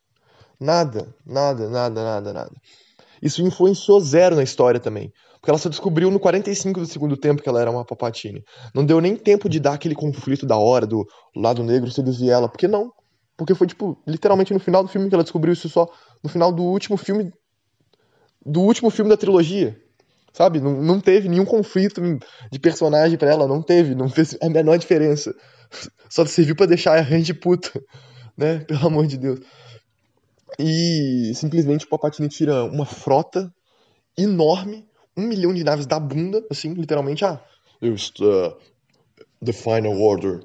Nada, 0.59 1.15
nada, 1.25 1.69
nada, 1.69 2.05
nada, 2.05 2.33
nada. 2.33 2.53
Isso 3.23 3.43
influenciou 3.43 4.01
zero 4.01 4.37
na 4.37 4.43
história 4.43 4.81
também. 4.81 5.13
Porque 5.35 5.51
ela 5.51 5.59
só 5.59 5.69
descobriu 5.69 6.11
no 6.11 6.21
45 6.21 6.81
do 6.81 6.87
segundo 6.87 7.17
tempo 7.17 7.43
que 7.43 7.49
ela 7.49 7.61
era 7.61 7.71
uma 7.71 7.85
Palpatine. 7.85 8.45
Não 8.75 8.85
deu 8.85 9.01
nem 9.01 9.17
tempo 9.17 9.49
de 9.49 9.59
dar 9.59 9.75
aquele 9.75 9.95
conflito 9.95 10.47
da 10.47 10.57
hora 10.57 10.87
do 10.87 11.07
lado 11.35 11.63
negro 11.63 11.91
seduzir 11.91 12.31
ela. 12.31 12.49
Porque 12.49 12.69
não. 12.69 12.93
Porque 13.37 13.55
foi, 13.55 13.67
tipo, 13.67 13.99
literalmente 14.07 14.53
no 14.53 14.61
final 14.61 14.83
do 14.83 14.89
filme 14.89 15.09
que 15.09 15.15
ela 15.15 15.25
descobriu 15.25 15.53
isso 15.55 15.69
só. 15.69 15.89
No 16.23 16.29
final 16.29 16.53
do 16.53 16.63
último 16.63 16.97
filme. 16.99 17.33
Do 18.45 18.61
último 18.61 18.91
filme 18.91 19.11
da 19.11 19.17
trilogia. 19.17 19.81
Sabe? 20.33 20.61
Não, 20.61 20.81
não 20.81 21.01
teve 21.01 21.29
nenhum 21.29 21.45
conflito 21.45 22.01
de 22.51 22.59
personagem 22.59 23.19
para 23.19 23.31
ela, 23.31 23.49
não 23.49 23.63
teve, 23.63 23.95
não 23.95 24.09
fez 24.09 24.37
a 24.41 24.49
menor 24.49 24.79
diferença. 24.79 25.35
Só 26.09 26.25
serviu 26.25 26.57
para 26.57 26.67
deixar 26.67 26.99
a 26.99 27.01
Randy 27.01 27.35
puta, 27.35 27.71
né? 28.37 28.61
Pelo 28.61 28.87
amor 28.87 29.07
de 29.07 29.17
Deus. 29.17 29.41
E 30.59 31.33
simplesmente 31.35 31.85
o 31.85 31.89
Palpatine 31.89 32.29
tira 32.29 32.65
uma 32.65 32.85
frota 32.85 33.53
enorme, 34.17 34.87
um 35.17 35.23
milhão 35.23 35.55
de 35.55 35.65
naves 35.65 35.87
da 35.87 35.99
bunda, 35.99 36.45
assim, 36.51 36.75
literalmente, 36.75 37.25
ah, 37.25 37.43
there's 37.81 38.11
the, 38.11 38.57
the 39.45 39.53
final 39.53 40.01
order 40.01 40.43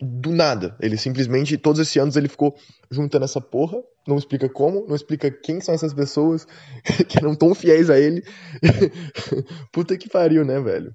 do 0.00 0.30
nada. 0.32 0.76
Ele 0.80 0.96
simplesmente, 0.96 1.58
todos 1.58 1.80
esses 1.80 1.96
anos, 1.96 2.16
ele 2.16 2.28
ficou 2.28 2.56
juntando 2.90 3.24
essa 3.24 3.40
porra, 3.40 3.82
não 4.06 4.16
explica 4.16 4.48
como, 4.48 4.86
não 4.86 4.96
explica 4.96 5.30
quem 5.30 5.60
são 5.60 5.74
essas 5.74 5.92
pessoas 5.92 6.46
que 7.08 7.18
eram 7.18 7.34
tão 7.34 7.54
fiéis 7.54 7.90
a 7.90 7.98
ele. 7.98 8.24
Puta 9.72 9.96
que 9.96 10.08
pariu, 10.08 10.44
né, 10.44 10.58
velho? 10.60 10.94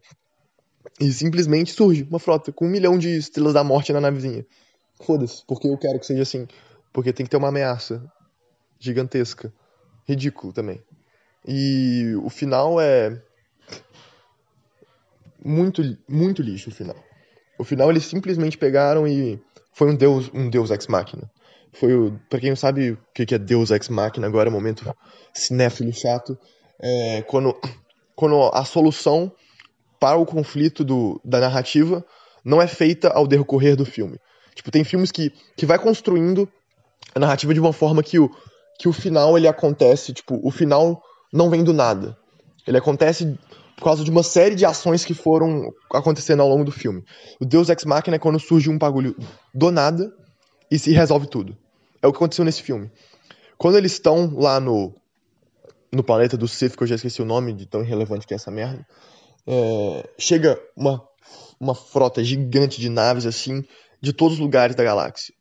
E 1.00 1.12
simplesmente 1.12 1.72
surge 1.72 2.04
uma 2.04 2.20
frota 2.20 2.52
com 2.52 2.66
um 2.66 2.70
milhão 2.70 2.98
de 2.98 3.16
estrelas 3.18 3.54
da 3.54 3.64
morte 3.64 3.94
na 3.94 4.02
navezinha. 4.02 4.46
Foda-se, 5.02 5.44
porque 5.46 5.68
eu 5.68 5.78
quero 5.78 6.00
que 6.00 6.06
seja 6.06 6.24
assim. 6.24 6.48
Porque 6.94 7.12
tem 7.12 7.26
que 7.26 7.30
ter 7.30 7.38
uma 7.38 7.50
ameaça 7.50 8.04
gigantesca. 8.80 9.54
Ridículo 10.08 10.54
também. 10.54 10.82
E 11.46 12.14
o 12.24 12.30
final 12.30 12.80
é. 12.80 13.22
Muito, 15.44 15.82
muito 16.08 16.42
lixo 16.42 16.70
o 16.70 16.74
final. 16.74 16.96
O 17.58 17.64
final 17.64 17.90
eles 17.90 18.06
simplesmente 18.06 18.58
pegaram 18.58 19.08
e. 19.08 19.40
Foi 19.74 19.90
um 19.90 19.96
deus, 19.96 20.32
um 20.34 20.50
deus 20.50 20.72
ex 20.72 20.88
machina. 20.88 21.30
Foi 21.74 21.94
o. 21.94 22.20
Pra 22.30 22.40
quem 22.40 22.50
não 22.50 22.56
sabe 22.56 22.92
o 22.92 22.98
que 23.14 23.36
é 23.36 23.38
deus 23.38 23.72
ex 23.72 23.90
machina, 23.90 24.28
agora 24.28 24.50
é 24.50 24.52
momento 24.52 24.94
cinéfilo 25.34 25.94
chato. 25.94 26.38
É 26.82 27.22
quando, 27.24 27.56
quando 28.16 28.50
a 28.54 28.64
solução 28.66 29.32
para 30.00 30.18
o 30.18 30.26
conflito 30.26 30.84
do, 30.84 31.20
da 31.24 31.40
narrativa 31.40 32.06
não 32.44 32.62
é 32.62 32.68
feita 32.68 33.10
ao 33.10 33.28
decorrer 33.28 33.76
do 33.76 33.86
filme. 33.86 34.20
Tipo, 34.54 34.72
tem 34.72 34.84
filmes 34.84 35.12
que, 35.12 35.34
que 35.58 35.66
vai 35.66 35.80
construindo 35.80 36.48
a 37.14 37.20
narrativa 37.20 37.54
de 37.54 37.60
uma 37.60 37.74
forma 37.74 38.04
que 38.04 38.20
o, 38.20 38.30
que 38.80 38.88
o 38.88 38.94
final 38.94 39.38
ele 39.38 39.48
acontece, 39.48 40.14
tipo, 40.14 40.40
o 40.44 40.52
final 40.52 41.02
não 41.34 41.50
vem 41.50 41.64
do 41.64 41.74
nada. 41.74 42.18
Ele 42.68 42.78
acontece 42.78 43.38
por 43.76 43.84
causa 43.84 44.04
de 44.04 44.12
uma 44.12 44.24
série 44.24 44.56
de 44.56 44.66
ações 44.66 45.04
que 45.04 45.14
foram 45.14 45.72
acontecendo 45.92 46.42
ao 46.42 46.50
longo 46.50 46.64
do 46.64 46.72
filme. 46.72 47.04
O 47.40 47.46
Deus 47.46 47.70
Ex 47.70 47.84
Machina 47.84 48.16
é 48.16 48.20
quando 48.20 48.40
surge 48.40 48.70
um 48.70 48.78
bagulho 48.78 49.16
do 49.54 49.72
nada 49.72 50.12
e 50.72 50.80
se 50.80 50.92
resolve 50.92 51.28
tudo. 51.28 51.58
É 52.02 52.08
o 52.08 52.12
que 52.12 52.18
aconteceu 52.18 52.46
nesse 52.46 52.62
filme. 52.62 52.90
Quando 53.58 53.78
eles 53.78 53.94
estão 53.94 54.34
lá 54.36 54.60
no 54.60 54.94
no 55.92 56.04
planeta 56.04 56.36
do 56.36 56.48
Sith, 56.48 56.76
que 56.76 56.84
eu 56.84 56.88
já 56.88 56.96
esqueci 56.96 57.22
o 57.22 57.26
nome 57.26 57.54
de 57.54 57.66
tão 57.66 57.82
irrelevante 57.82 58.28
que 58.28 58.34
é 58.34 58.36
essa 58.36 58.52
merda, 58.52 58.86
é, 59.48 60.10
chega 60.18 60.60
uma, 60.76 61.02
uma 61.58 61.74
frota 61.74 62.22
gigante 62.22 62.82
de 62.82 62.90
naves 62.90 63.26
assim, 63.26 63.64
de 64.02 64.12
todos 64.12 64.34
os 64.34 64.40
lugares 64.40 64.76
da 64.76 64.84
galáxia. 64.84 65.34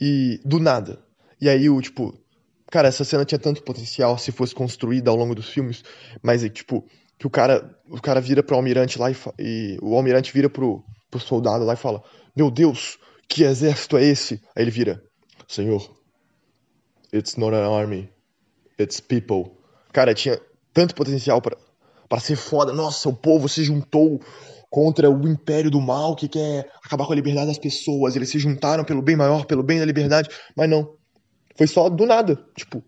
E 0.00 0.40
do 0.44 0.58
nada. 0.58 1.04
E 1.40 1.48
aí 1.48 1.68
o 1.68 1.80
tipo, 1.82 2.18
cara, 2.70 2.88
essa 2.88 3.04
cena 3.04 3.24
tinha 3.24 3.38
tanto 3.38 3.62
potencial 3.62 4.16
se 4.16 4.32
fosse 4.32 4.54
construída 4.54 5.10
ao 5.10 5.16
longo 5.16 5.34
dos 5.34 5.50
filmes, 5.50 5.84
mas 6.22 6.42
tipo, 6.48 6.84
que 7.18 7.26
o 7.26 7.30
cara, 7.30 7.78
o 7.88 8.00
cara 8.00 8.20
vira 8.20 8.42
pro 8.42 8.56
almirante 8.56 8.98
lá 8.98 9.10
e, 9.10 9.16
e 9.38 9.78
o 9.80 9.94
almirante 9.96 10.32
vira 10.32 10.48
pro, 10.48 10.82
pro 11.10 11.20
soldado 11.20 11.64
lá 11.64 11.74
e 11.74 11.76
fala: 11.76 12.02
"Meu 12.36 12.50
Deus, 12.50 12.98
que 13.28 13.44
exército 13.44 13.96
é 13.96 14.04
esse?" 14.04 14.40
Aí 14.56 14.64
ele 14.64 14.70
vira: 14.70 15.02
"Senhor, 15.48 15.88
it's 17.12 17.36
not 17.36 17.54
an 17.54 17.68
army, 17.68 18.08
it's 18.78 19.00
people." 19.00 19.52
Cara, 19.92 20.12
tinha 20.12 20.40
tanto 20.72 20.94
potencial 20.94 21.40
para 21.40 22.20
ser 22.20 22.36
foda. 22.36 22.72
Nossa, 22.72 23.08
o 23.08 23.14
povo 23.14 23.48
se 23.48 23.62
juntou 23.62 24.20
contra 24.68 25.08
o 25.08 25.28
império 25.28 25.70
do 25.70 25.80
mal 25.80 26.16
que 26.16 26.26
quer 26.26 26.68
acabar 26.84 27.06
com 27.06 27.12
a 27.12 27.16
liberdade 27.16 27.46
das 27.46 27.58
pessoas. 27.58 28.16
Eles 28.16 28.28
se 28.28 28.40
juntaram 28.40 28.82
pelo 28.82 29.00
bem 29.00 29.14
maior, 29.14 29.46
pelo 29.46 29.62
bem 29.62 29.78
da 29.78 29.84
liberdade. 29.84 30.28
Mas 30.56 30.68
não. 30.68 30.96
Foi 31.56 31.68
só 31.68 31.88
do 31.88 32.04
nada. 32.04 32.44
Tipo. 32.56 32.82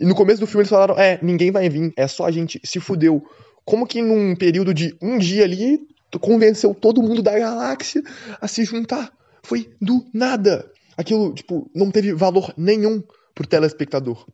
E 0.00 0.04
no 0.04 0.16
começo 0.16 0.40
do 0.40 0.48
filme 0.48 0.62
eles 0.62 0.70
falaram: 0.70 0.98
é, 0.98 1.16
ninguém 1.22 1.52
vai 1.52 1.68
vir, 1.68 1.92
é 1.96 2.08
só 2.08 2.26
a 2.26 2.32
gente 2.32 2.60
se 2.64 2.80
fudeu. 2.80 3.22
Como 3.68 3.86
que 3.86 4.00
num 4.00 4.34
período 4.34 4.72
de 4.72 4.96
um 4.98 5.18
dia 5.18 5.44
ali, 5.44 5.86
tu 6.10 6.18
convenceu 6.18 6.74
todo 6.74 7.02
mundo 7.02 7.20
da 7.20 7.38
galáxia 7.38 8.02
a 8.40 8.48
se 8.48 8.64
juntar? 8.64 9.12
Foi 9.42 9.70
do 9.78 10.06
nada. 10.14 10.72
Aquilo, 10.96 11.34
tipo, 11.34 11.70
não 11.74 11.90
teve 11.90 12.14
valor 12.14 12.50
nenhum 12.56 13.02
pro 13.34 13.46
telespectador. 13.46 14.26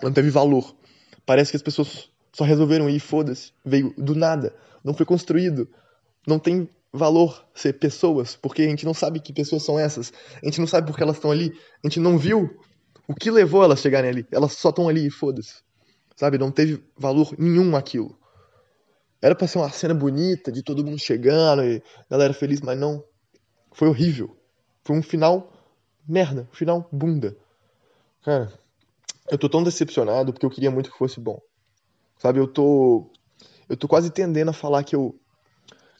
Não 0.00 0.12
teve 0.12 0.30
valor. 0.30 0.76
Parece 1.26 1.50
que 1.50 1.56
as 1.56 1.64
pessoas 1.64 2.08
só 2.32 2.44
resolveram 2.44 2.88
ir, 2.88 3.00
foda-se. 3.00 3.50
Veio 3.64 3.92
do 3.98 4.14
nada. 4.14 4.54
Não 4.84 4.94
foi 4.94 5.04
construído. 5.04 5.68
Não 6.24 6.38
tem 6.38 6.68
valor 6.92 7.44
ser 7.56 7.72
pessoas, 7.80 8.36
porque 8.36 8.62
a 8.62 8.68
gente 8.68 8.84
não 8.84 8.94
sabe 8.94 9.18
que 9.18 9.32
pessoas 9.32 9.64
são 9.64 9.76
essas. 9.80 10.12
A 10.40 10.46
gente 10.46 10.60
não 10.60 10.66
sabe 10.68 10.86
porque 10.86 11.02
elas 11.02 11.16
estão 11.16 11.32
ali. 11.32 11.52
A 11.82 11.88
gente 11.88 11.98
não 11.98 12.16
viu 12.16 12.56
o 13.08 13.14
que 13.16 13.32
levou 13.32 13.64
elas 13.64 13.80
a 13.80 13.82
chegarem 13.82 14.10
ali. 14.10 14.26
Elas 14.30 14.52
só 14.52 14.68
estão 14.68 14.88
ali 14.88 15.08
e 15.08 15.10
foda-se. 15.10 15.56
Sabe? 16.14 16.38
Não 16.38 16.52
teve 16.52 16.80
valor 16.96 17.34
nenhum 17.36 17.74
aquilo. 17.74 18.16
Era 19.26 19.34
pra 19.34 19.48
ser 19.48 19.58
uma 19.58 19.68
cena 19.70 19.92
bonita, 19.92 20.52
de 20.52 20.62
todo 20.62 20.84
mundo 20.84 21.00
chegando 21.00 21.64
e 21.64 21.82
galera 22.08 22.32
feliz, 22.32 22.60
mas 22.60 22.78
não. 22.78 23.02
Foi 23.72 23.88
horrível. 23.88 24.36
Foi 24.84 24.96
um 24.96 25.02
final 25.02 25.52
merda. 26.06 26.48
Um 26.52 26.54
final 26.54 26.88
bunda. 26.92 27.36
Cara, 28.22 28.52
eu 29.28 29.36
tô 29.36 29.48
tão 29.48 29.64
decepcionado 29.64 30.32
porque 30.32 30.46
eu 30.46 30.50
queria 30.50 30.70
muito 30.70 30.92
que 30.92 30.96
fosse 30.96 31.18
bom. 31.18 31.40
Sabe, 32.16 32.38
eu 32.38 32.46
tô. 32.46 33.10
Eu 33.68 33.76
tô 33.76 33.88
quase 33.88 34.12
tendendo 34.12 34.50
a 34.50 34.52
falar 34.54 34.84
que 34.84 34.94
eu. 34.94 35.18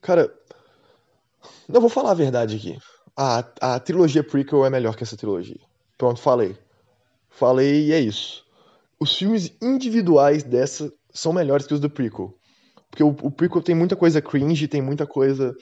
Cara. 0.01 0.33
Não 1.69 1.81
vou 1.81 1.91
falar 1.91 2.13
a 2.13 2.15
verdade 2.15 2.55
aqui. 2.55 2.79
A, 3.17 3.45
a 3.61 3.81
trilogia 3.81 4.23
prequel 4.23 4.65
é 4.65 4.71
melhor 4.71 4.95
que 4.95 5.03
essa 5.03 5.17
trilogia. 5.17 5.59
Pronto, 5.99 6.21
falei. 6.21 6.57
Falei 7.29 7.87
e 7.87 7.93
é 7.93 7.99
isso. 7.99 8.47
Os 9.01 9.17
filmes 9.17 9.53
individuais 9.61 10.45
dessa 10.45 10.93
são 11.13 11.33
melhores 11.33 11.67
que 11.67 11.75
os 11.75 11.81
do 11.81 11.91
prequel. 11.91 12.33
Porque 12.97 13.05
o, 13.05 13.15
o 13.29 13.31
prequel 13.31 13.61
tem 13.61 13.75
muita 13.75 13.95
coisa 13.95 14.23
cringe, 14.23 14.67
tem 14.67 14.81
muita 14.81 15.07
coisa 15.07 15.55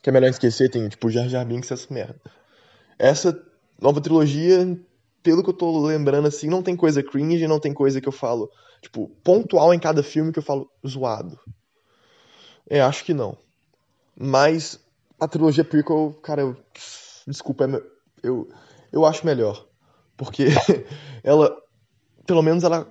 que 0.00 0.08
é 0.08 0.12
melhor 0.12 0.30
esquecer, 0.30 0.70
tem 0.70 0.88
tipo 0.88 1.10
Jar 1.10 1.28
Jar 1.28 1.44
Binks, 1.44 1.72
essa 1.72 1.92
merda. 1.92 2.20
Essa 2.96 3.36
nova 3.82 4.00
trilogia 4.00 4.78
pelo 5.24 5.42
que 5.42 5.50
eu 5.50 5.54
tô 5.54 5.84
lembrando, 5.84 6.28
assim, 6.28 6.48
não 6.48 6.62
tem 6.62 6.76
coisa 6.76 7.02
cringe, 7.02 7.48
não 7.48 7.58
tem 7.58 7.74
coisa 7.74 8.00
que 8.00 8.06
eu 8.06 8.12
falo, 8.12 8.48
tipo, 8.80 9.08
pontual 9.24 9.74
em 9.74 9.78
cada 9.80 10.04
filme 10.04 10.30
que 10.30 10.38
eu 10.38 10.42
falo 10.42 10.70
zoado. 10.86 11.36
É, 12.70 12.80
acho 12.80 13.04
que 13.04 13.12
não. 13.12 13.36
Mas 14.16 14.78
a 15.18 15.26
trilogia 15.26 15.64
prequel, 15.64 16.16
cara, 16.22 16.42
eu, 16.42 16.56
desculpa, 17.26 17.64
é 17.64 17.82
eu, 18.22 18.48
eu 18.92 19.04
acho 19.04 19.26
melhor. 19.26 19.66
Porque 20.16 20.44
ela, 21.24 21.60
pelo 22.24 22.40
menos 22.40 22.62
ela, 22.62 22.86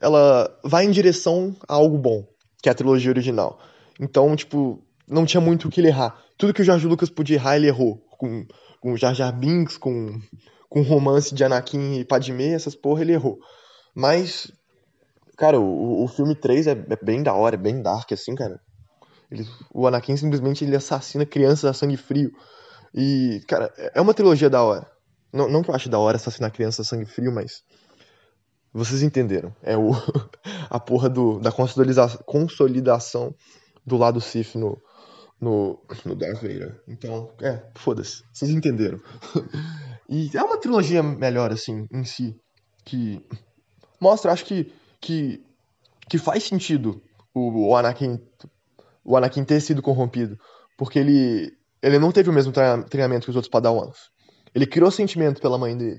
ela 0.00 0.58
vai 0.64 0.86
em 0.86 0.90
direção 0.90 1.54
a 1.68 1.74
algo 1.74 1.98
bom, 1.98 2.26
que 2.62 2.68
é 2.68 2.72
a 2.72 2.74
trilogia 2.74 3.10
original. 3.10 3.58
Então, 4.00 4.34
tipo, 4.36 4.82
não 5.08 5.24
tinha 5.24 5.40
muito 5.40 5.68
o 5.68 5.70
que 5.70 5.80
ele 5.80 5.88
errar. 5.88 6.20
Tudo 6.36 6.52
que 6.52 6.62
o 6.62 6.64
Jorge 6.64 6.86
Lucas 6.86 7.10
podia 7.10 7.36
errar, 7.36 7.56
ele 7.56 7.68
errou. 7.68 8.02
Com, 8.18 8.46
com 8.80 8.96
Jar 8.96 9.14
Jar 9.14 9.32
Binks, 9.32 9.76
com 9.76 10.20
com 10.68 10.82
romance 10.82 11.34
de 11.34 11.44
Anakin 11.44 12.00
e 12.00 12.04
Padmé, 12.04 12.52
essas 12.52 12.74
porra, 12.74 13.02
ele 13.02 13.12
errou. 13.12 13.38
Mas, 13.94 14.50
cara, 15.36 15.58
o, 15.58 16.04
o 16.04 16.08
filme 16.08 16.34
3 16.34 16.66
é, 16.66 16.72
é, 16.72 17.04
bem 17.04 17.22
da 17.22 17.32
hora, 17.32 17.54
é 17.54 17.58
bem 17.58 17.80
dark, 17.80 18.12
assim, 18.12 18.34
cara. 18.34 18.60
Ele, 19.30 19.46
o 19.72 19.86
Anakin 19.86 20.16
simplesmente 20.16 20.64
ele 20.64 20.76
assassina 20.76 21.24
crianças 21.24 21.64
a 21.64 21.72
sangue 21.72 21.96
frio. 21.96 22.30
E, 22.94 23.42
cara, 23.48 23.72
é 23.94 24.00
uma 24.00 24.14
trilogia 24.14 24.50
da 24.50 24.62
hora. 24.62 24.86
Não, 25.32 25.48
não 25.48 25.62
que 25.62 25.70
eu 25.70 25.74
ache 25.74 25.88
da 25.88 25.98
hora 25.98 26.16
assassinar 26.16 26.52
crianças 26.52 26.86
a 26.86 26.88
sangue 26.88 27.06
frio, 27.06 27.32
mas. 27.32 27.62
Vocês 28.76 29.02
entenderam. 29.02 29.54
É 29.62 29.74
o 29.74 29.90
a 30.68 30.78
porra 30.78 31.08
do, 31.08 31.40
da 31.40 31.50
consolidação, 31.50 33.34
do 33.86 33.96
lado 33.96 34.20
Sith 34.20 34.54
no, 34.54 34.78
no, 35.40 35.80
no 36.04 36.14
Darth 36.14 36.42
Vader. 36.42 36.82
Então, 36.86 37.32
é, 37.40 37.62
foda-se. 37.74 38.22
Vocês 38.32 38.50
entenderam. 38.50 39.00
E 40.08 40.30
é 40.36 40.40
uma 40.40 40.56
trilogia 40.56 41.02
melhor, 41.02 41.50
assim, 41.50 41.88
em 41.92 42.04
si. 42.04 42.32
Que 42.84 43.20
mostra, 44.00 44.30
acho 44.30 44.44
que, 44.44 44.72
que, 45.00 45.44
que 46.08 46.16
faz 46.16 46.44
sentido 46.44 47.02
o, 47.34 47.70
o, 47.70 47.76
Anakin, 47.76 48.16
o 49.04 49.16
Anakin 49.16 49.42
ter 49.42 49.60
sido 49.60 49.82
corrompido. 49.82 50.38
Porque 50.78 51.00
ele, 51.00 51.50
ele 51.82 51.98
não 51.98 52.12
teve 52.12 52.30
o 52.30 52.32
mesmo 52.32 52.52
treinamento 52.88 53.24
que 53.24 53.30
os 53.30 53.34
outros 53.34 53.50
Padawans. 53.50 53.96
Ele 54.54 54.64
criou 54.64 54.92
sentimento 54.92 55.40
pela 55.40 55.58
mãe 55.58 55.76
dele. 55.76 55.98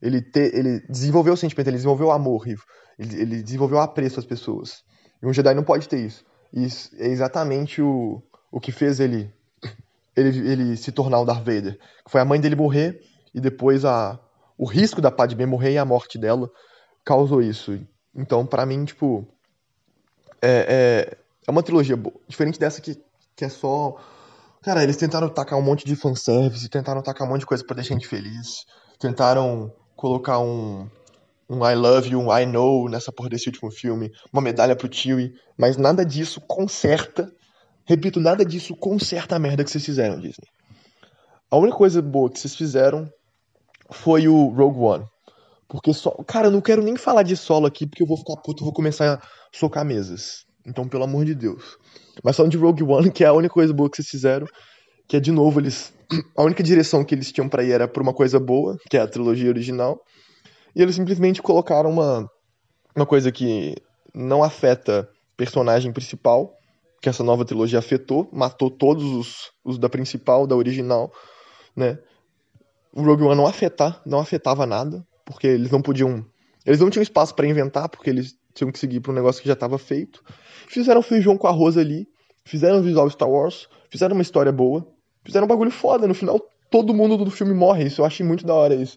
Ele, 0.00 0.22
te, 0.22 0.50
ele 0.54 0.80
desenvolveu 0.88 1.34
o 1.34 1.36
sentimento, 1.36 1.68
ele 1.68 1.76
desenvolveu 1.76 2.08
o 2.08 2.12
amor, 2.12 2.46
ele, 2.46 2.60
ele 2.98 3.42
desenvolveu 3.42 3.78
apreço 3.80 4.18
às 4.18 4.26
pessoas. 4.26 4.82
E 5.22 5.26
um 5.26 5.32
Jedi 5.32 5.54
não 5.54 5.64
pode 5.64 5.88
ter 5.88 5.98
isso. 5.98 6.24
E 6.52 6.64
isso 6.64 6.90
é 6.96 7.08
exatamente 7.08 7.82
o, 7.82 8.22
o 8.50 8.60
que 8.60 8.72
fez 8.72 9.00
ele, 9.00 9.32
ele, 10.16 10.50
ele 10.50 10.76
se 10.76 10.92
tornar 10.92 11.20
o 11.20 11.24
Darth 11.24 11.44
Vader. 11.44 11.78
Foi 12.06 12.20
a 12.20 12.24
mãe 12.24 12.40
dele 12.40 12.56
morrer 12.56 13.00
e 13.34 13.40
depois 13.40 13.84
a, 13.84 14.18
o 14.56 14.64
risco 14.64 15.00
da 15.00 15.10
Padmé 15.10 15.46
morrer 15.46 15.72
e 15.72 15.78
a 15.78 15.84
morte 15.84 16.18
dela 16.18 16.50
causou 17.04 17.42
isso. 17.42 17.78
Então, 18.14 18.46
para 18.46 18.66
mim, 18.66 18.84
tipo, 18.84 19.26
é, 20.42 20.48
é, 20.50 21.18
é, 21.46 21.50
uma 21.50 21.62
trilogia 21.62 21.96
boa. 21.96 22.16
Diferente 22.26 22.58
dessa 22.58 22.80
que, 22.80 23.00
que 23.36 23.44
é 23.44 23.48
só. 23.48 23.96
Cara, 24.62 24.82
eles 24.82 24.96
tentaram 24.96 25.28
tacar 25.28 25.58
um 25.58 25.62
monte 25.62 25.84
de 25.84 25.94
fanservice, 25.94 26.68
tentaram 26.68 27.02
tacar 27.02 27.26
um 27.26 27.30
monte 27.30 27.40
de 27.40 27.46
coisa 27.46 27.64
para 27.64 27.76
deixar 27.76 27.94
a 27.94 27.98
gente 27.98 28.08
feliz. 28.08 28.66
Tentaram 28.98 29.72
colocar 29.98 30.38
um, 30.38 30.88
um 31.50 31.68
I 31.68 31.74
love 31.74 32.08
you, 32.08 32.20
um 32.20 32.32
I 32.32 32.46
know 32.46 32.88
nessa 32.88 33.10
porra 33.10 33.28
desse 33.28 33.48
último 33.48 33.68
filme, 33.68 34.12
uma 34.32 34.40
medalha 34.40 34.76
pro 34.76 34.90
Chewie, 34.90 35.34
mas 35.58 35.76
nada 35.76 36.06
disso 36.06 36.40
conserta. 36.40 37.30
Repito, 37.84 38.20
nada 38.20 38.44
disso 38.44 38.76
conserta 38.76 39.34
a 39.34 39.38
merda 39.40 39.64
que 39.64 39.70
vocês 39.70 39.84
fizeram, 39.84 40.20
Disney. 40.20 40.46
A 41.50 41.56
única 41.56 41.76
coisa 41.76 42.00
boa 42.00 42.30
que 42.30 42.38
vocês 42.38 42.54
fizeram 42.54 43.10
foi 43.90 44.28
o 44.28 44.48
Rogue 44.48 44.78
One. 44.78 45.04
Porque 45.66 45.92
só. 45.92 46.10
Cara, 46.26 46.46
eu 46.46 46.52
não 46.52 46.60
quero 46.60 46.82
nem 46.82 46.96
falar 46.96 47.24
de 47.24 47.36
solo 47.36 47.66
aqui, 47.66 47.86
porque 47.86 48.02
eu 48.02 48.06
vou 48.06 48.16
ficar 48.16 48.36
puto, 48.36 48.62
vou 48.62 48.72
começar 48.72 49.14
a 49.14 49.22
socar 49.52 49.84
mesas. 49.84 50.44
Então, 50.64 50.86
pelo 50.86 51.04
amor 51.04 51.24
de 51.24 51.34
Deus. 51.34 51.76
Mas 52.22 52.36
falando 52.36 52.52
de 52.52 52.58
Rogue 52.58 52.84
One, 52.84 53.10
que 53.12 53.24
é 53.24 53.26
a 53.26 53.32
única 53.32 53.52
coisa 53.52 53.72
boa 53.72 53.90
que 53.90 53.96
vocês 53.96 54.08
fizeram, 54.08 54.46
que 55.08 55.16
é 55.16 55.20
de 55.20 55.32
novo 55.32 55.58
eles 55.58 55.92
a 56.36 56.42
única 56.42 56.62
direção 56.62 57.04
que 57.04 57.14
eles 57.14 57.32
tinham 57.32 57.48
para 57.48 57.64
ir 57.64 57.72
era 57.72 57.88
por 57.88 58.02
uma 58.02 58.14
coisa 58.14 58.38
boa, 58.38 58.76
que 58.88 58.96
é 58.96 59.00
a 59.00 59.06
trilogia 59.06 59.48
original, 59.48 60.00
e 60.74 60.82
eles 60.82 60.94
simplesmente 60.94 61.42
colocaram 61.42 61.90
uma 61.90 62.30
uma 62.94 63.06
coisa 63.06 63.30
que 63.30 63.74
não 64.14 64.42
afeta 64.42 65.08
personagem 65.36 65.92
principal, 65.92 66.52
que 67.00 67.08
essa 67.08 67.22
nova 67.22 67.44
trilogia 67.44 67.78
afetou, 67.78 68.28
matou 68.32 68.70
todos 68.70 69.04
os, 69.04 69.50
os 69.64 69.78
da 69.78 69.88
principal, 69.88 70.46
da 70.46 70.56
original, 70.56 71.12
né? 71.76 71.98
O 72.92 73.02
Rogue 73.02 73.22
One 73.22 73.36
não 73.36 73.46
afetar, 73.46 74.02
não 74.04 74.18
afetava 74.18 74.66
nada, 74.66 75.06
porque 75.24 75.46
eles 75.46 75.70
não 75.70 75.80
podiam, 75.80 76.24
eles 76.66 76.80
não 76.80 76.90
tinham 76.90 77.02
espaço 77.02 77.34
para 77.34 77.46
inventar, 77.46 77.88
porque 77.88 78.10
eles 78.10 78.34
tinham 78.52 78.72
que 78.72 78.78
seguir 78.78 79.00
para 79.00 79.12
um 79.12 79.14
negócio 79.14 79.40
que 79.40 79.46
já 79.46 79.54
estava 79.54 79.78
feito. 79.78 80.20
Fizeram 80.66 81.00
feijão 81.02 81.38
com 81.38 81.46
arroz 81.46 81.76
ali, 81.76 82.08
fizeram 82.44 82.82
visual 82.82 83.08
Star 83.08 83.30
Wars, 83.30 83.68
fizeram 83.90 84.14
uma 84.14 84.22
história 84.22 84.50
boa, 84.50 84.84
fizeram 85.24 85.44
um 85.44 85.48
bagulho 85.48 85.70
foda. 85.70 86.06
No 86.06 86.14
final, 86.14 86.40
todo 86.70 86.94
mundo 86.94 87.16
do 87.16 87.30
filme 87.30 87.54
morre. 87.54 87.84
Isso 87.84 88.00
eu 88.00 88.04
achei 88.04 88.24
muito 88.24 88.46
da 88.46 88.54
hora 88.54 88.74
isso. 88.74 88.96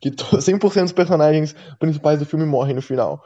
Que 0.00 0.10
100% 0.10 0.82
dos 0.82 0.92
personagens 0.92 1.54
principais 1.78 2.18
do 2.18 2.26
filme 2.26 2.44
morrem 2.44 2.74
no 2.74 2.82
final. 2.82 3.24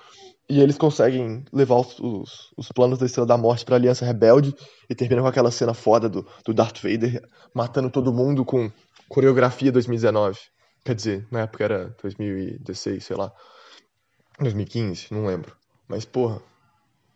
E 0.48 0.60
eles 0.60 0.78
conseguem 0.78 1.44
levar 1.52 1.76
os, 1.76 1.98
os, 1.98 2.52
os 2.56 2.68
planos 2.70 2.98
da 2.98 3.06
Estrela 3.06 3.26
da 3.26 3.36
Morte 3.36 3.64
pra 3.64 3.76
Aliança 3.76 4.04
Rebelde 4.04 4.54
e 4.88 4.94
termina 4.94 5.20
com 5.20 5.26
aquela 5.26 5.50
cena 5.50 5.74
foda 5.74 6.08
do, 6.08 6.24
do 6.44 6.54
Darth 6.54 6.80
Vader 6.80 7.20
matando 7.52 7.90
todo 7.90 8.12
mundo 8.12 8.44
com 8.44 8.70
coreografia 9.08 9.72
2019. 9.72 10.38
Quer 10.84 10.94
dizer, 10.94 11.26
na 11.32 11.40
época 11.40 11.64
era 11.64 11.96
2016, 12.00 13.04
sei 13.04 13.16
lá. 13.16 13.32
2015, 14.38 15.08
não 15.10 15.26
lembro. 15.26 15.56
Mas, 15.88 16.04
porra, 16.04 16.40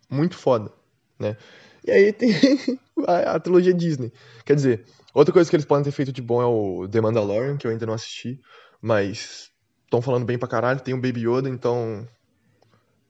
muito 0.09 0.37
foda, 0.37 0.73
né? 1.19 1.37
E 1.85 1.91
aí 1.91 2.13
tem 2.13 2.31
a, 3.07 3.37
a, 3.37 3.41
trilogia 3.41 3.73
Disney. 3.73 4.13
Quer 4.45 4.55
dizer, 4.55 4.85
outra 5.15 5.33
coisa 5.33 5.49
que 5.49 5.57
eles 5.57 5.67
podem 5.67 5.85
ter 5.85 5.93
feito 5.93 6.13
de 6.13 6.23
bom 6.23 6.43
é 6.43 6.47
o 6.47 6.89
The 6.89 7.01
Mandalorian, 7.01 7.57
que 7.57 7.67
eu 7.67 7.71
ainda 7.71 7.87
não 7.87 7.95
assisti, 7.95 8.41
mas 8.81 9.51
estão 9.85 10.01
falando 10.01 10.25
bem 10.25 10.39
pra 10.39 10.49
caralho. 10.49 10.81
Tem 10.81 10.95
o 10.95 11.01
Baby 11.01 11.29
Yoda, 11.29 11.49
então 11.49 12.07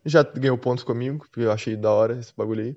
já 0.04 0.22
ganhou 0.22 0.56
pontos 0.56 0.84
comigo, 0.84 1.18
porque 1.18 1.40
eu 1.40 1.52
achei 1.52 1.76
da 1.76 1.90
hora 1.90 2.18
esse 2.18 2.32
bagulho 2.36 2.64
aí. 2.64 2.76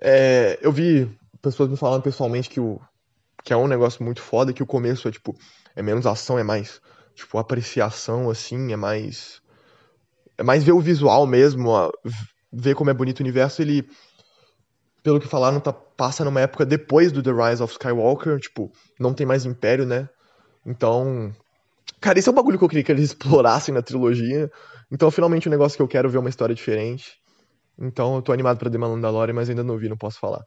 É, 0.00 0.58
eu 0.62 0.70
vi 0.70 1.10
pessoas 1.42 1.68
me 1.68 1.76
falando 1.76 2.02
pessoalmente 2.02 2.48
que, 2.48 2.60
o, 2.60 2.80
que 3.42 3.52
é 3.52 3.56
um 3.56 3.66
negócio 3.66 4.02
muito 4.04 4.22
foda, 4.22 4.52
que 4.52 4.62
o 4.62 4.66
começo 4.66 5.08
é 5.08 5.10
tipo, 5.10 5.36
é 5.74 5.82
menos 5.82 6.06
ação, 6.06 6.38
é 6.38 6.44
mais, 6.44 6.80
tipo, 7.14 7.38
apreciação, 7.38 8.30
assim, 8.30 8.72
é 8.72 8.76
mais. 8.76 9.42
É 10.36 10.42
mais 10.44 10.62
ver 10.62 10.72
o 10.72 10.80
visual 10.80 11.26
mesmo, 11.26 11.72
ver 12.52 12.76
como 12.76 12.90
é 12.90 12.94
bonito 12.94 13.18
o 13.18 13.22
universo. 13.22 13.60
Ele, 13.60 13.88
pelo 15.08 15.20
que 15.20 15.26
falaram, 15.26 15.58
tá, 15.58 15.72
passa 15.72 16.22
numa 16.22 16.42
época 16.42 16.66
depois 16.66 17.10
do 17.10 17.22
The 17.22 17.30
Rise 17.30 17.62
of 17.62 17.72
Skywalker, 17.72 18.38
tipo, 18.38 18.70
não 19.00 19.14
tem 19.14 19.26
mais 19.26 19.46
Império, 19.46 19.86
né? 19.86 20.06
Então. 20.66 21.34
Cara, 21.98 22.18
esse 22.18 22.28
é 22.28 22.32
um 22.32 22.34
bagulho 22.34 22.58
que 22.58 22.64
eu 22.64 22.68
queria 22.68 22.84
que 22.84 22.92
eles 22.92 23.04
explorassem 23.08 23.72
na 23.72 23.80
trilogia. 23.80 24.52
Então, 24.92 25.10
finalmente, 25.10 25.48
um 25.48 25.50
negócio 25.50 25.78
que 25.78 25.82
eu 25.82 25.88
quero 25.88 26.10
ver 26.10 26.18
uma 26.18 26.28
história 26.28 26.54
diferente. 26.54 27.18
Então, 27.78 28.16
eu 28.16 28.22
tô 28.22 28.34
animado 28.34 28.58
pra 28.58 28.68
The 28.68 28.76
Mandalorian, 28.76 29.32
mas 29.32 29.48
ainda 29.48 29.64
não 29.64 29.78
vi, 29.78 29.88
não 29.88 29.96
posso 29.96 30.20
falar. 30.20 30.44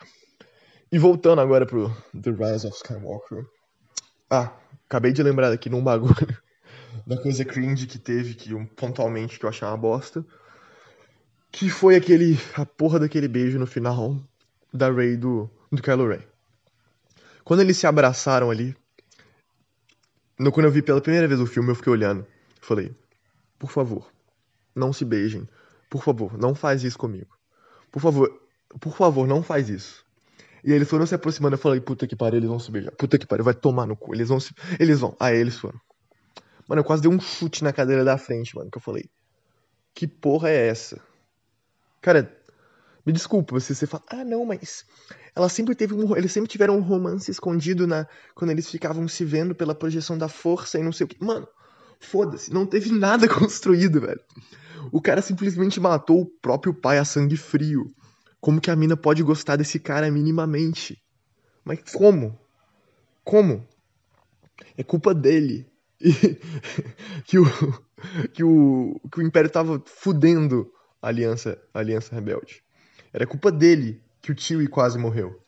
E 0.91 0.99
voltando 0.99 1.41
agora 1.41 1.65
pro 1.65 1.89
The 2.13 2.29
Rise 2.29 2.67
of 2.67 2.75
Skywalker. 2.75 3.43
Ah, 4.29 4.53
acabei 4.85 5.11
de 5.11 5.23
lembrar 5.23 5.51
aqui 5.51 5.71
num 5.71 5.83
bagulho 5.83 6.13
da 7.07 7.17
coisa 7.17 7.43
cringe 7.43 7.87
que 7.87 7.97
teve, 7.97 8.35
que 8.35 8.53
um, 8.53 8.67
pontualmente 8.67 9.39
que 9.39 9.45
eu 9.45 9.49
achei 9.49 9.67
uma 9.67 9.75
bosta. 9.75 10.23
Que 11.51 11.67
foi 11.67 11.95
aquele. 11.95 12.37
a 12.53 12.63
porra 12.63 12.99
daquele 12.99 13.27
beijo 13.27 13.57
no 13.57 13.65
final 13.65 14.21
da 14.73 14.91
Rey 14.91 15.17
do, 15.17 15.49
do 15.71 15.81
Kylo 15.81 16.07
Ren. 16.07 16.21
Quando 17.43 17.61
eles 17.61 17.77
se 17.77 17.87
abraçaram 17.87 18.49
ali. 18.49 18.75
No, 20.39 20.51
quando 20.51 20.65
eu 20.65 20.71
vi 20.71 20.81
pela 20.81 21.01
primeira 21.01 21.27
vez 21.27 21.39
o 21.39 21.45
filme, 21.45 21.69
eu 21.69 21.75
fiquei 21.75 21.91
olhando. 21.91 22.25
Falei, 22.61 22.95
por 23.59 23.69
favor, 23.69 24.11
não 24.75 24.93
se 24.93 25.05
beijem. 25.05 25.47
Por 25.89 26.03
favor, 26.03 26.37
não 26.37 26.55
faz 26.55 26.83
isso 26.83 26.97
comigo. 26.97 27.37
Por 27.91 28.01
favor, 28.01 28.41
por 28.79 28.95
favor, 28.95 29.27
não 29.27 29.43
faz 29.43 29.69
isso. 29.69 30.05
E 30.63 30.71
eles 30.71 30.87
foram 30.87 31.05
se 31.05 31.15
aproximando, 31.15 31.55
eu 31.55 31.59
falei, 31.59 31.81
puta 31.81 32.07
que 32.07 32.15
pariu, 32.15 32.37
eles 32.37 32.49
vão 32.49 32.59
se 32.59 32.71
beijar. 32.71 32.91
Puta 32.91 33.17
que 33.17 33.25
pariu, 33.25 33.43
vai 33.43 33.53
tomar 33.53 33.87
no 33.87 33.95
cu. 33.95 34.13
Eles 34.13 34.29
vão 34.29 34.39
se... 34.39 34.53
Eles 34.79 34.99
vão. 34.99 35.15
Aí 35.19 35.35
eles 35.37 35.57
foram. 35.57 35.79
Mano, 36.67 36.81
eu 36.81 36.85
quase 36.85 37.01
dei 37.01 37.11
um 37.11 37.19
chute 37.19 37.63
na 37.63 37.73
cadeira 37.73 38.05
da 38.05 38.17
frente, 38.17 38.55
mano, 38.55 38.69
que 38.69 38.77
eu 38.77 38.81
falei. 38.81 39.09
Que 39.93 40.07
porra 40.07 40.49
é 40.49 40.67
essa? 40.67 41.01
Cara, 42.01 42.31
me 43.05 43.11
desculpa 43.11 43.59
se 43.59 43.73
você 43.73 43.87
fala, 43.87 44.03
ah, 44.07 44.23
não, 44.23 44.45
mas 44.45 44.85
ela 45.35 45.49
sempre 45.49 45.73
teve 45.73 45.93
um, 45.93 46.15
eles 46.15 46.31
sempre 46.31 46.49
tiveram 46.49 46.77
um 46.77 46.81
romance 46.81 47.29
escondido 47.31 47.87
na 47.87 48.07
quando 48.35 48.51
eles 48.51 48.69
ficavam 48.69 49.07
se 49.07 49.25
vendo 49.25 49.55
pela 49.55 49.73
projeção 49.73 50.17
da 50.17 50.27
força 50.27 50.77
e 50.77 50.83
não 50.83 50.91
sei 50.91 51.05
o 51.05 51.07
que. 51.07 51.23
Mano, 51.23 51.47
foda-se, 51.99 52.53
não 52.53 52.65
teve 52.65 52.91
nada 52.97 53.27
construído, 53.27 54.01
velho. 54.01 54.21
O 54.91 55.01
cara 55.01 55.21
simplesmente 55.21 55.79
matou 55.79 56.21
o 56.21 56.25
próprio 56.25 56.73
pai 56.73 56.97
a 56.97 57.05
sangue 57.05 57.37
frio. 57.37 57.85
Como 58.39 58.59
que 58.59 58.71
a 58.71 58.75
mina 58.75 58.97
pode 58.97 59.21
gostar 59.21 59.55
desse 59.55 59.79
cara 59.79 60.09
minimamente? 60.11 60.97
Mas 61.63 61.79
como? 61.93 62.37
Como? 63.23 63.65
É 64.75 64.83
culpa 64.83 65.13
dele. 65.13 65.67
que, 67.25 67.37
o, 67.37 67.45
que, 68.33 68.43
o, 68.43 68.99
que 69.11 69.19
o 69.19 69.21
Império 69.21 69.49
tava 69.49 69.81
fudendo 69.85 70.71
a 70.99 71.07
Aliança, 71.09 71.61
a 71.71 71.79
Aliança 71.79 72.15
Rebelde. 72.15 72.63
Era 73.13 73.27
culpa 73.27 73.51
dele 73.51 74.01
que 74.21 74.31
o 74.31 74.35
tio 74.35 74.67
quase 74.69 74.97
morreu. 74.97 75.39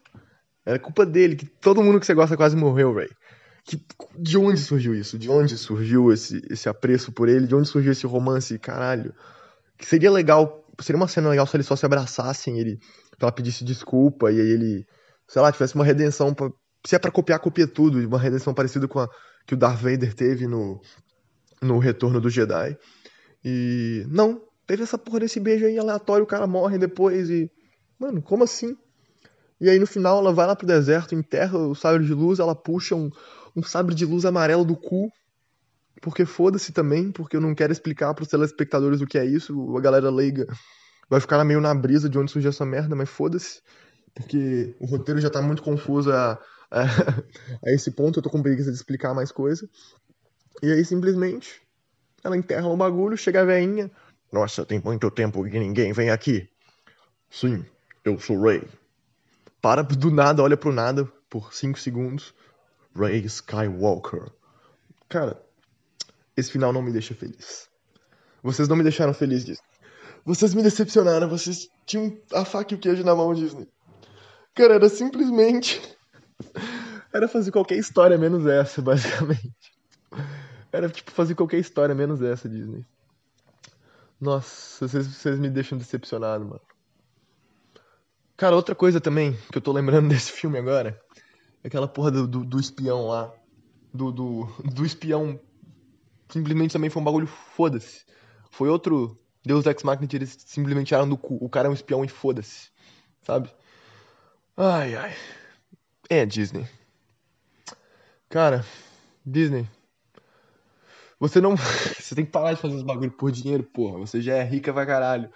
Era 0.66 0.80
culpa 0.80 1.06
dele 1.06 1.36
que 1.36 1.46
todo 1.46 1.84
mundo 1.84 2.00
que 2.00 2.06
você 2.06 2.14
gosta 2.14 2.38
quase 2.38 2.56
morreu. 2.56 2.96
Que, 3.66 3.82
de 4.18 4.38
onde 4.38 4.60
surgiu 4.60 4.94
isso? 4.94 5.18
De 5.18 5.30
onde 5.30 5.58
surgiu 5.58 6.12
esse, 6.12 6.42
esse 6.50 6.68
apreço 6.68 7.12
por 7.12 7.30
ele? 7.30 7.48
De 7.48 7.56
onde 7.56 7.68
surgiu 7.68 7.92
esse 7.92 8.06
romance? 8.06 8.58
Caralho. 8.60 9.14
Que 9.78 9.86
seria 9.86 10.12
legal, 10.12 10.66
seria 10.82 10.98
uma 10.98 11.08
cena 11.08 11.30
legal 11.30 11.48
se 11.48 11.56
eles 11.56 11.66
só 11.66 11.76
se 11.76 11.86
abraçassem, 11.86 12.60
ele, 12.60 12.80
ela 13.20 13.32
pedisse 13.32 13.64
desculpa 13.64 14.32
e 14.32 14.40
aí 14.40 14.48
ele, 14.48 14.86
sei 15.28 15.42
lá, 15.42 15.52
tivesse 15.52 15.76
uma 15.76 15.86
redenção. 15.86 16.34
Pra, 16.34 16.50
se 16.86 16.96
é 16.96 17.00
pra 17.00 17.12
copiar, 17.12 17.40
copia 17.40 17.68
tudo. 17.68 18.06
Uma 18.06 18.20
redenção 18.20 18.54
parecida 18.54 18.88
com 18.88 19.00
a 19.00 19.10
que 19.46 19.54
o 19.54 19.58
Darth 19.58 19.82
Vader 19.82 20.14
teve 20.14 20.48
no, 20.48 20.82
no 21.62 21.80
Retorno 21.80 22.20
do 22.20 22.30
Jedi. 22.30 22.78
E 23.44 24.06
não, 24.08 24.42
teve 24.66 24.84
essa 24.84 24.98
porra 24.98 25.22
desse 25.22 25.40
beijo 25.40 25.66
aí 25.66 25.78
aleatório, 25.78 26.24
o 26.24 26.28
cara 26.28 26.48
morre 26.48 26.78
depois 26.78 27.30
e. 27.30 27.52
Mano, 28.00 28.22
como 28.22 28.44
assim? 28.44 28.76
E 29.62 29.70
aí 29.70 29.80
no 29.80 29.88
final 29.88 30.20
ela 30.20 30.34
vai 30.34 30.46
lá 30.46 30.56
pro 30.56 30.68
deserto, 30.68 31.16
enterra 31.16 31.58
o 31.58 31.74
sabre 31.74 32.06
de 32.06 32.14
luz, 32.14 32.40
ela 32.40 32.56
puxa 32.56 32.96
um, 32.96 33.10
um 33.56 33.64
sabre 33.64 33.96
de 33.96 34.06
luz 34.06 34.26
amarelo 34.26 34.66
do 34.66 34.76
cu. 34.76 35.10
Porque 36.02 36.26
foda-se 36.26 36.74
também, 36.74 37.12
porque 37.12 37.38
eu 37.38 37.42
não 37.42 37.56
quero 37.56 37.72
explicar 37.72 38.14
pros 38.14 38.28
telespectadores 38.28 39.00
o 39.00 39.08
que 39.08 39.18
é 39.18 39.26
isso. 39.26 39.78
A 39.78 39.80
galera 39.80 40.10
leiga 40.10 40.46
vai 41.10 41.22
ficar 41.22 41.42
meio 41.46 41.62
na 41.62 41.74
brisa 41.74 42.10
de 42.10 42.18
onde 42.18 42.32
surgiu 42.32 42.50
essa 42.50 42.66
merda, 42.66 42.94
mas 42.94 43.10
foda-se. 43.10 43.62
Porque 44.14 44.76
o 44.80 44.86
roteiro 44.86 45.22
já 45.22 45.30
tá 45.30 45.42
muito 45.42 45.64
confuso 45.64 46.12
a, 46.12 46.34
a, 46.70 46.84
a 47.66 47.72
esse 47.72 47.92
ponto, 47.92 48.20
eu 48.20 48.24
tô 48.24 48.30
com 48.30 48.42
preguiça 48.42 48.70
de 48.70 48.76
explicar 48.76 49.14
mais 49.14 49.32
coisa. 49.32 49.66
E 50.62 50.72
aí 50.72 50.84
simplesmente 50.84 51.62
ela 52.24 52.38
enterra 52.38 52.68
o 52.68 52.78
bagulho, 52.78 53.18
chega 53.18 53.42
a 53.42 53.46
veinha. 53.46 53.92
Nossa, 54.34 54.66
tem 54.66 54.82
muito 54.84 55.12
tempo 55.12 55.48
que 55.48 55.60
ninguém 55.60 55.94
vem 55.94 56.10
aqui. 56.10 56.50
Sim, 57.30 57.64
eu 58.04 58.20
sou 58.20 58.42
Ray. 58.42 58.68
Para 59.62 59.84
do 59.84 60.10
nada, 60.10 60.42
olha 60.42 60.58
pro 60.58 60.74
nada 60.74 61.06
por 61.30 61.54
5 61.54 61.80
segundos. 61.80 62.34
Ray 62.96 63.20
Skywalker. 63.26 64.32
Cara, 65.08 65.40
esse 66.36 66.52
final 66.52 66.74
não 66.74 66.82
me 66.82 66.92
deixa 66.92 67.14
feliz. 67.14 67.70
Vocês 68.42 68.68
não 68.68 68.76
me 68.76 68.82
deixaram 68.82 69.14
feliz, 69.14 69.46
Disney. 69.46 69.64
Vocês 70.26 70.56
me 70.56 70.64
decepcionaram, 70.64 71.30
vocês 71.30 71.70
tinham 71.86 72.18
a 72.34 72.44
faca 72.44 72.74
e 72.74 72.78
o 72.78 72.80
queijo 72.80 73.04
na 73.04 73.16
mão, 73.16 73.36
Disney. 73.36 73.70
Cara, 74.56 74.74
era 74.74 74.90
simplesmente. 74.90 75.80
Era 77.14 77.28
fazer 77.28 77.52
qualquer 77.52 77.78
história 77.78 78.18
menos 78.18 78.48
essa, 78.48 78.82
basicamente. 78.82 79.54
Era 80.72 80.90
tipo 80.90 81.12
fazer 81.12 81.36
qualquer 81.36 81.60
história 81.60 81.94
menos 81.94 82.24
essa, 82.24 82.50
Disney. 82.50 82.84
Nossa, 84.24 84.88
vocês, 84.88 85.06
vocês 85.06 85.38
me 85.38 85.50
deixam 85.50 85.78
decepcionado, 85.78 86.46
mano. 86.46 86.62
Cara, 88.38 88.56
outra 88.56 88.74
coisa 88.74 89.02
também 89.02 89.38
que 89.52 89.58
eu 89.58 89.62
tô 89.62 89.74
lembrando 89.74 90.08
desse 90.10 90.32
filme 90.32 90.58
agora 90.58 90.98
é 91.62 91.68
aquela 91.68 91.90
porra 91.90 92.10
do, 92.10 92.26
do, 92.26 92.46
do 92.46 92.58
espião 92.58 93.06
lá. 93.06 93.34
Do, 93.94 94.14
do, 94.14 94.46
do 94.64 94.86
espião. 94.86 95.38
Simplesmente 96.30 96.72
também 96.72 96.90
foi 96.90 97.02
um 97.02 97.06
bagulho 97.06 97.28
foda-se. 97.28 98.06
Foi 98.50 98.70
outro 98.70 99.20
Deus 99.46 99.66
Ex 99.66 99.84
Machina 99.84 100.08
que 100.08 100.16
eles 100.16 100.38
simplesmente 100.46 100.88
tiraram 100.88 101.10
do 101.10 101.18
cu. 101.18 101.38
O 101.42 101.50
cara 101.50 101.68
é 101.68 101.70
um 101.70 101.74
espião 101.74 102.06
e 102.06 102.08
foda-se. 102.08 102.72
Sabe? 103.24 103.54
Ai, 104.56 104.96
ai. 104.96 105.14
É, 106.10 106.26
Disney. 106.26 106.66
Cara, 108.30 108.66
Disney. 109.26 109.68
Você 111.24 111.40
não. 111.40 111.56
Você 111.98 112.14
tem 112.14 112.26
que 112.26 112.32
parar 112.32 112.52
de 112.52 112.60
fazer 112.60 112.76
os 112.76 112.84
bagulho 112.84 113.12
por 113.12 113.32
dinheiro, 113.32 113.64
porra. 113.64 113.98
Você 114.00 114.22
já 114.22 114.36
é 114.36 114.44
rica 114.44 114.74
pra 114.74 114.86
caralho. 114.86 115.30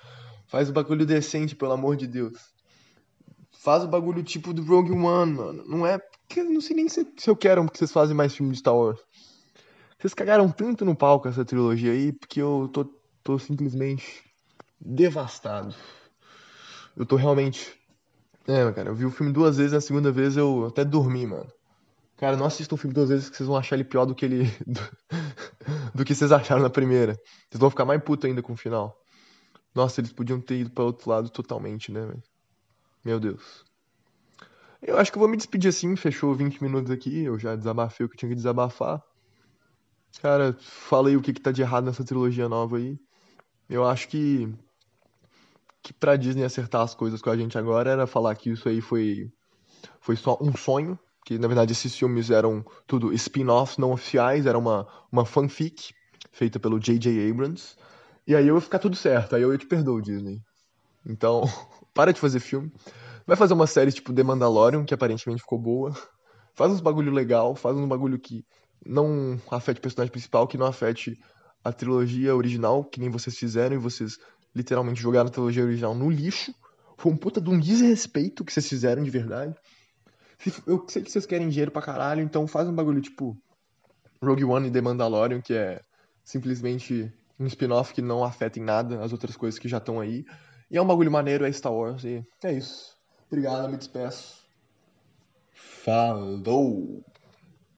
Faz 0.46 0.70
o 0.70 0.74
bagulho 0.74 1.06
decente, 1.06 1.56
pelo 1.56 1.72
amor 1.72 1.96
de 1.96 2.08
Deus 2.08 2.34
Faz 3.52 3.84
o 3.84 3.88
bagulho 3.88 4.22
tipo 4.22 4.54
do 4.54 4.64
Rogue 4.64 4.92
One, 4.92 5.34
mano. 5.34 5.64
Não 5.66 5.88
é. 5.88 5.98
Porque 5.98 6.44
não 6.44 6.60
sei 6.60 6.76
nem 6.76 6.90
se, 6.90 7.08
se 7.18 7.30
eu 7.30 7.38
quero 7.38 7.66
que 7.70 7.78
vocês 7.78 7.92
fazem 7.92 8.16
mais 8.16 8.36
filme 8.36 8.52
de 8.52 8.60
Star 8.60 8.76
Wars. 8.76 9.00
Vocês 9.98 10.14
cagaram 10.14 10.50
tanto 10.50 10.84
no 10.84 10.96
palco 10.96 11.28
essa 11.28 11.46
trilogia 11.46 11.94
aí, 11.94 12.12
porque 12.12 12.42
eu 12.42 12.70
tô, 12.72 12.86
tô 13.24 13.40
simplesmente 13.40 14.24
devastado. 14.80 15.74
Eu 16.98 17.06
tô 17.06 17.16
realmente. 17.16 17.74
É, 18.46 18.70
cara, 18.74 18.90
eu 18.90 18.96
vi 18.96 19.06
o 19.06 19.12
filme 19.12 19.32
duas 19.32 19.56
vezes, 19.56 19.72
na 19.72 19.82
segunda 19.82 20.12
vez 20.12 20.36
eu 20.36 20.66
até 20.66 20.84
dormi, 20.84 21.26
mano. 21.26 21.50
Cara, 22.18 22.36
não 22.36 22.46
assistam 22.46 22.76
o 22.76 22.78
filme 22.78 22.94
duas 22.94 23.10
vezes 23.10 23.30
que 23.30 23.38
vocês 23.38 23.48
vão 23.48 23.56
achar 23.56 23.76
ele 23.76 23.84
pior 23.84 24.06
do 24.06 24.16
que 24.16 24.26
ele. 24.26 24.52
do, 25.98 26.06
que 26.06 26.16
vocês 26.16 26.32
acharam 26.32 26.62
na 26.62 26.70
primeira. 26.70 27.14
Vocês 27.50 27.60
vão 27.60 27.70
ficar 27.70 27.86
mais 27.86 28.02
puto 28.02 28.28
ainda 28.28 28.42
com 28.42 28.54
o 28.54 28.58
final. 28.58 28.96
Nossa, 29.74 30.00
eles 30.00 30.14
podiam 30.14 30.40
ter 30.40 30.60
ido 30.60 30.72
para 30.72 30.84
outro 30.84 31.10
lado 31.10 31.30
totalmente, 31.30 31.92
né, 31.92 32.06
velho? 32.06 32.24
Meu 33.04 33.20
Deus. 33.20 33.66
Eu 34.82 34.98
acho 34.98 35.12
que 35.12 35.18
eu 35.18 35.20
vou 35.20 35.30
me 35.30 35.38
despedir 35.38 35.70
assim, 35.70 35.96
fechou 35.96 36.34
20 36.36 36.62
minutos 36.62 36.92
aqui, 36.92 37.24
eu 37.24 37.38
já 37.40 37.56
desabafei 37.56 38.06
o 38.06 38.10
que 38.10 38.16
tinha 38.16 38.30
que 38.30 38.36
desabafar. 38.36 39.04
Cara, 40.22 40.56
falei 40.60 41.16
o 41.16 41.22
que, 41.22 41.34
que 41.34 41.42
tá 41.42 41.52
de 41.52 41.62
errado 41.62 41.86
nessa 41.86 42.04
trilogia 42.04 42.48
nova 42.48 42.78
aí. 42.78 43.00
Eu 43.70 43.86
acho 43.86 44.08
que 44.08 44.54
que 45.82 45.94
pra 45.94 46.18
Disney 46.18 46.44
acertar 46.44 46.82
as 46.82 46.94
coisas 46.94 47.22
com 47.22 47.30
a 47.30 47.38
gente 47.38 47.58
agora 47.58 47.90
era 47.90 48.06
falar 48.06 48.36
que 48.36 48.50
isso 48.50 48.68
aí 48.68 48.82
foi 48.82 49.32
foi 50.02 50.16
só 50.16 50.38
um 50.42 50.56
sonho, 50.56 51.00
que 51.28 51.38
na 51.38 51.46
verdade 51.46 51.74
esses 51.74 51.94
filmes 51.94 52.32
eram 52.32 52.66
tudo 52.88 53.12
spin-offs 53.12 53.78
não 53.78 53.92
oficiais, 53.92 54.46
era 54.46 54.58
uma 54.58 54.88
uma 55.12 55.26
fanfic 55.26 55.94
feita 56.32 56.58
pelo 56.58 56.80
J.J. 56.80 57.30
Abrams. 57.30 57.76
E 58.26 58.34
aí 58.34 58.48
eu 58.48 58.56
ia 58.56 58.62
ficar 58.62 58.80
tudo 58.80 58.96
certo, 58.96 59.36
aí 59.36 59.42
eu 59.42 59.58
te 59.58 59.66
perdoo, 59.66 60.02
Disney. 60.02 60.40
Então, 61.06 61.44
para 61.94 62.14
de 62.14 62.20
fazer 62.22 62.40
filme. 62.40 62.72
Vai 63.26 63.36
fazer 63.36 63.54
uma 63.54 63.68
série 63.68 63.92
tipo 63.92 64.14
The 64.14 64.24
Mandalorian, 64.24 64.86
que 64.86 64.94
aparentemente 64.94 65.42
ficou 65.42 65.60
boa. 65.60 65.94
Faz 66.54 66.72
uns 66.72 66.80
bagulho 66.80 67.12
legal, 67.12 67.56
faz 67.56 67.76
um 67.76 67.90
bagulho 67.90 68.18
que 68.18 68.46
não 68.86 69.38
afete 69.52 69.80
o 69.80 69.82
personagem 69.82 70.12
principal, 70.12 70.48
que 70.48 70.58
não 70.58 70.66
afete 70.66 71.20
a 71.62 71.74
trilogia 71.74 72.34
original, 72.34 72.86
que 72.86 73.02
nem 73.02 73.10
vocês 73.10 73.38
fizeram 73.38 73.76
e 73.76 73.80
vocês 73.80 74.18
literalmente 74.56 75.02
jogaram 75.02 75.28
a 75.28 75.32
trilogia 75.32 75.66
original 75.66 75.94
no 75.94 76.10
lixo. 76.10 76.56
Foi 76.98 77.12
um 77.12 77.18
puta 77.18 77.42
de 77.42 77.50
um 77.50 77.60
desrespeito 77.60 78.46
que 78.46 78.54
vocês 78.54 78.70
fizeram 78.70 79.04
de 79.04 79.10
verdade. 79.10 79.54
Eu 80.66 80.86
sei 80.88 81.02
que 81.02 81.12
vocês 81.12 81.26
querem 81.26 81.50
dinheiro 81.50 81.72
pra 81.72 81.82
caralho, 81.82 82.22
então 82.22 82.48
faz 82.48 82.68
um 82.68 82.76
bagulho 82.76 83.02
tipo 83.02 83.38
Rogue 84.24 84.44
One 84.44 84.68
e 84.68 84.72
The 84.72 84.82
Mandalorian, 84.82 85.42
que 85.42 85.54
é 85.54 85.82
simplesmente 86.24 87.12
um 87.40 87.46
spin-off 87.48 87.94
que 87.94 88.02
não 88.02 88.24
afeta 88.24 88.60
em 88.60 88.64
nada 88.64 89.04
as 89.04 89.12
outras 89.12 89.36
coisas 89.36 89.60
que 89.60 89.68
já 89.68 89.78
estão 89.78 90.00
aí. 90.00 90.26
E 90.70 90.78
é 90.78 90.82
um 90.82 90.88
bagulho 90.88 91.12
maneiro, 91.12 91.46
é 91.46 91.52
Star 91.52 91.74
Wars, 91.74 92.04
e 92.04 92.26
é 92.44 92.54
isso. 92.54 92.96
Obrigado, 93.28 93.70
me 93.70 93.78
despeço. 93.78 94.46
Falou! 95.54 97.04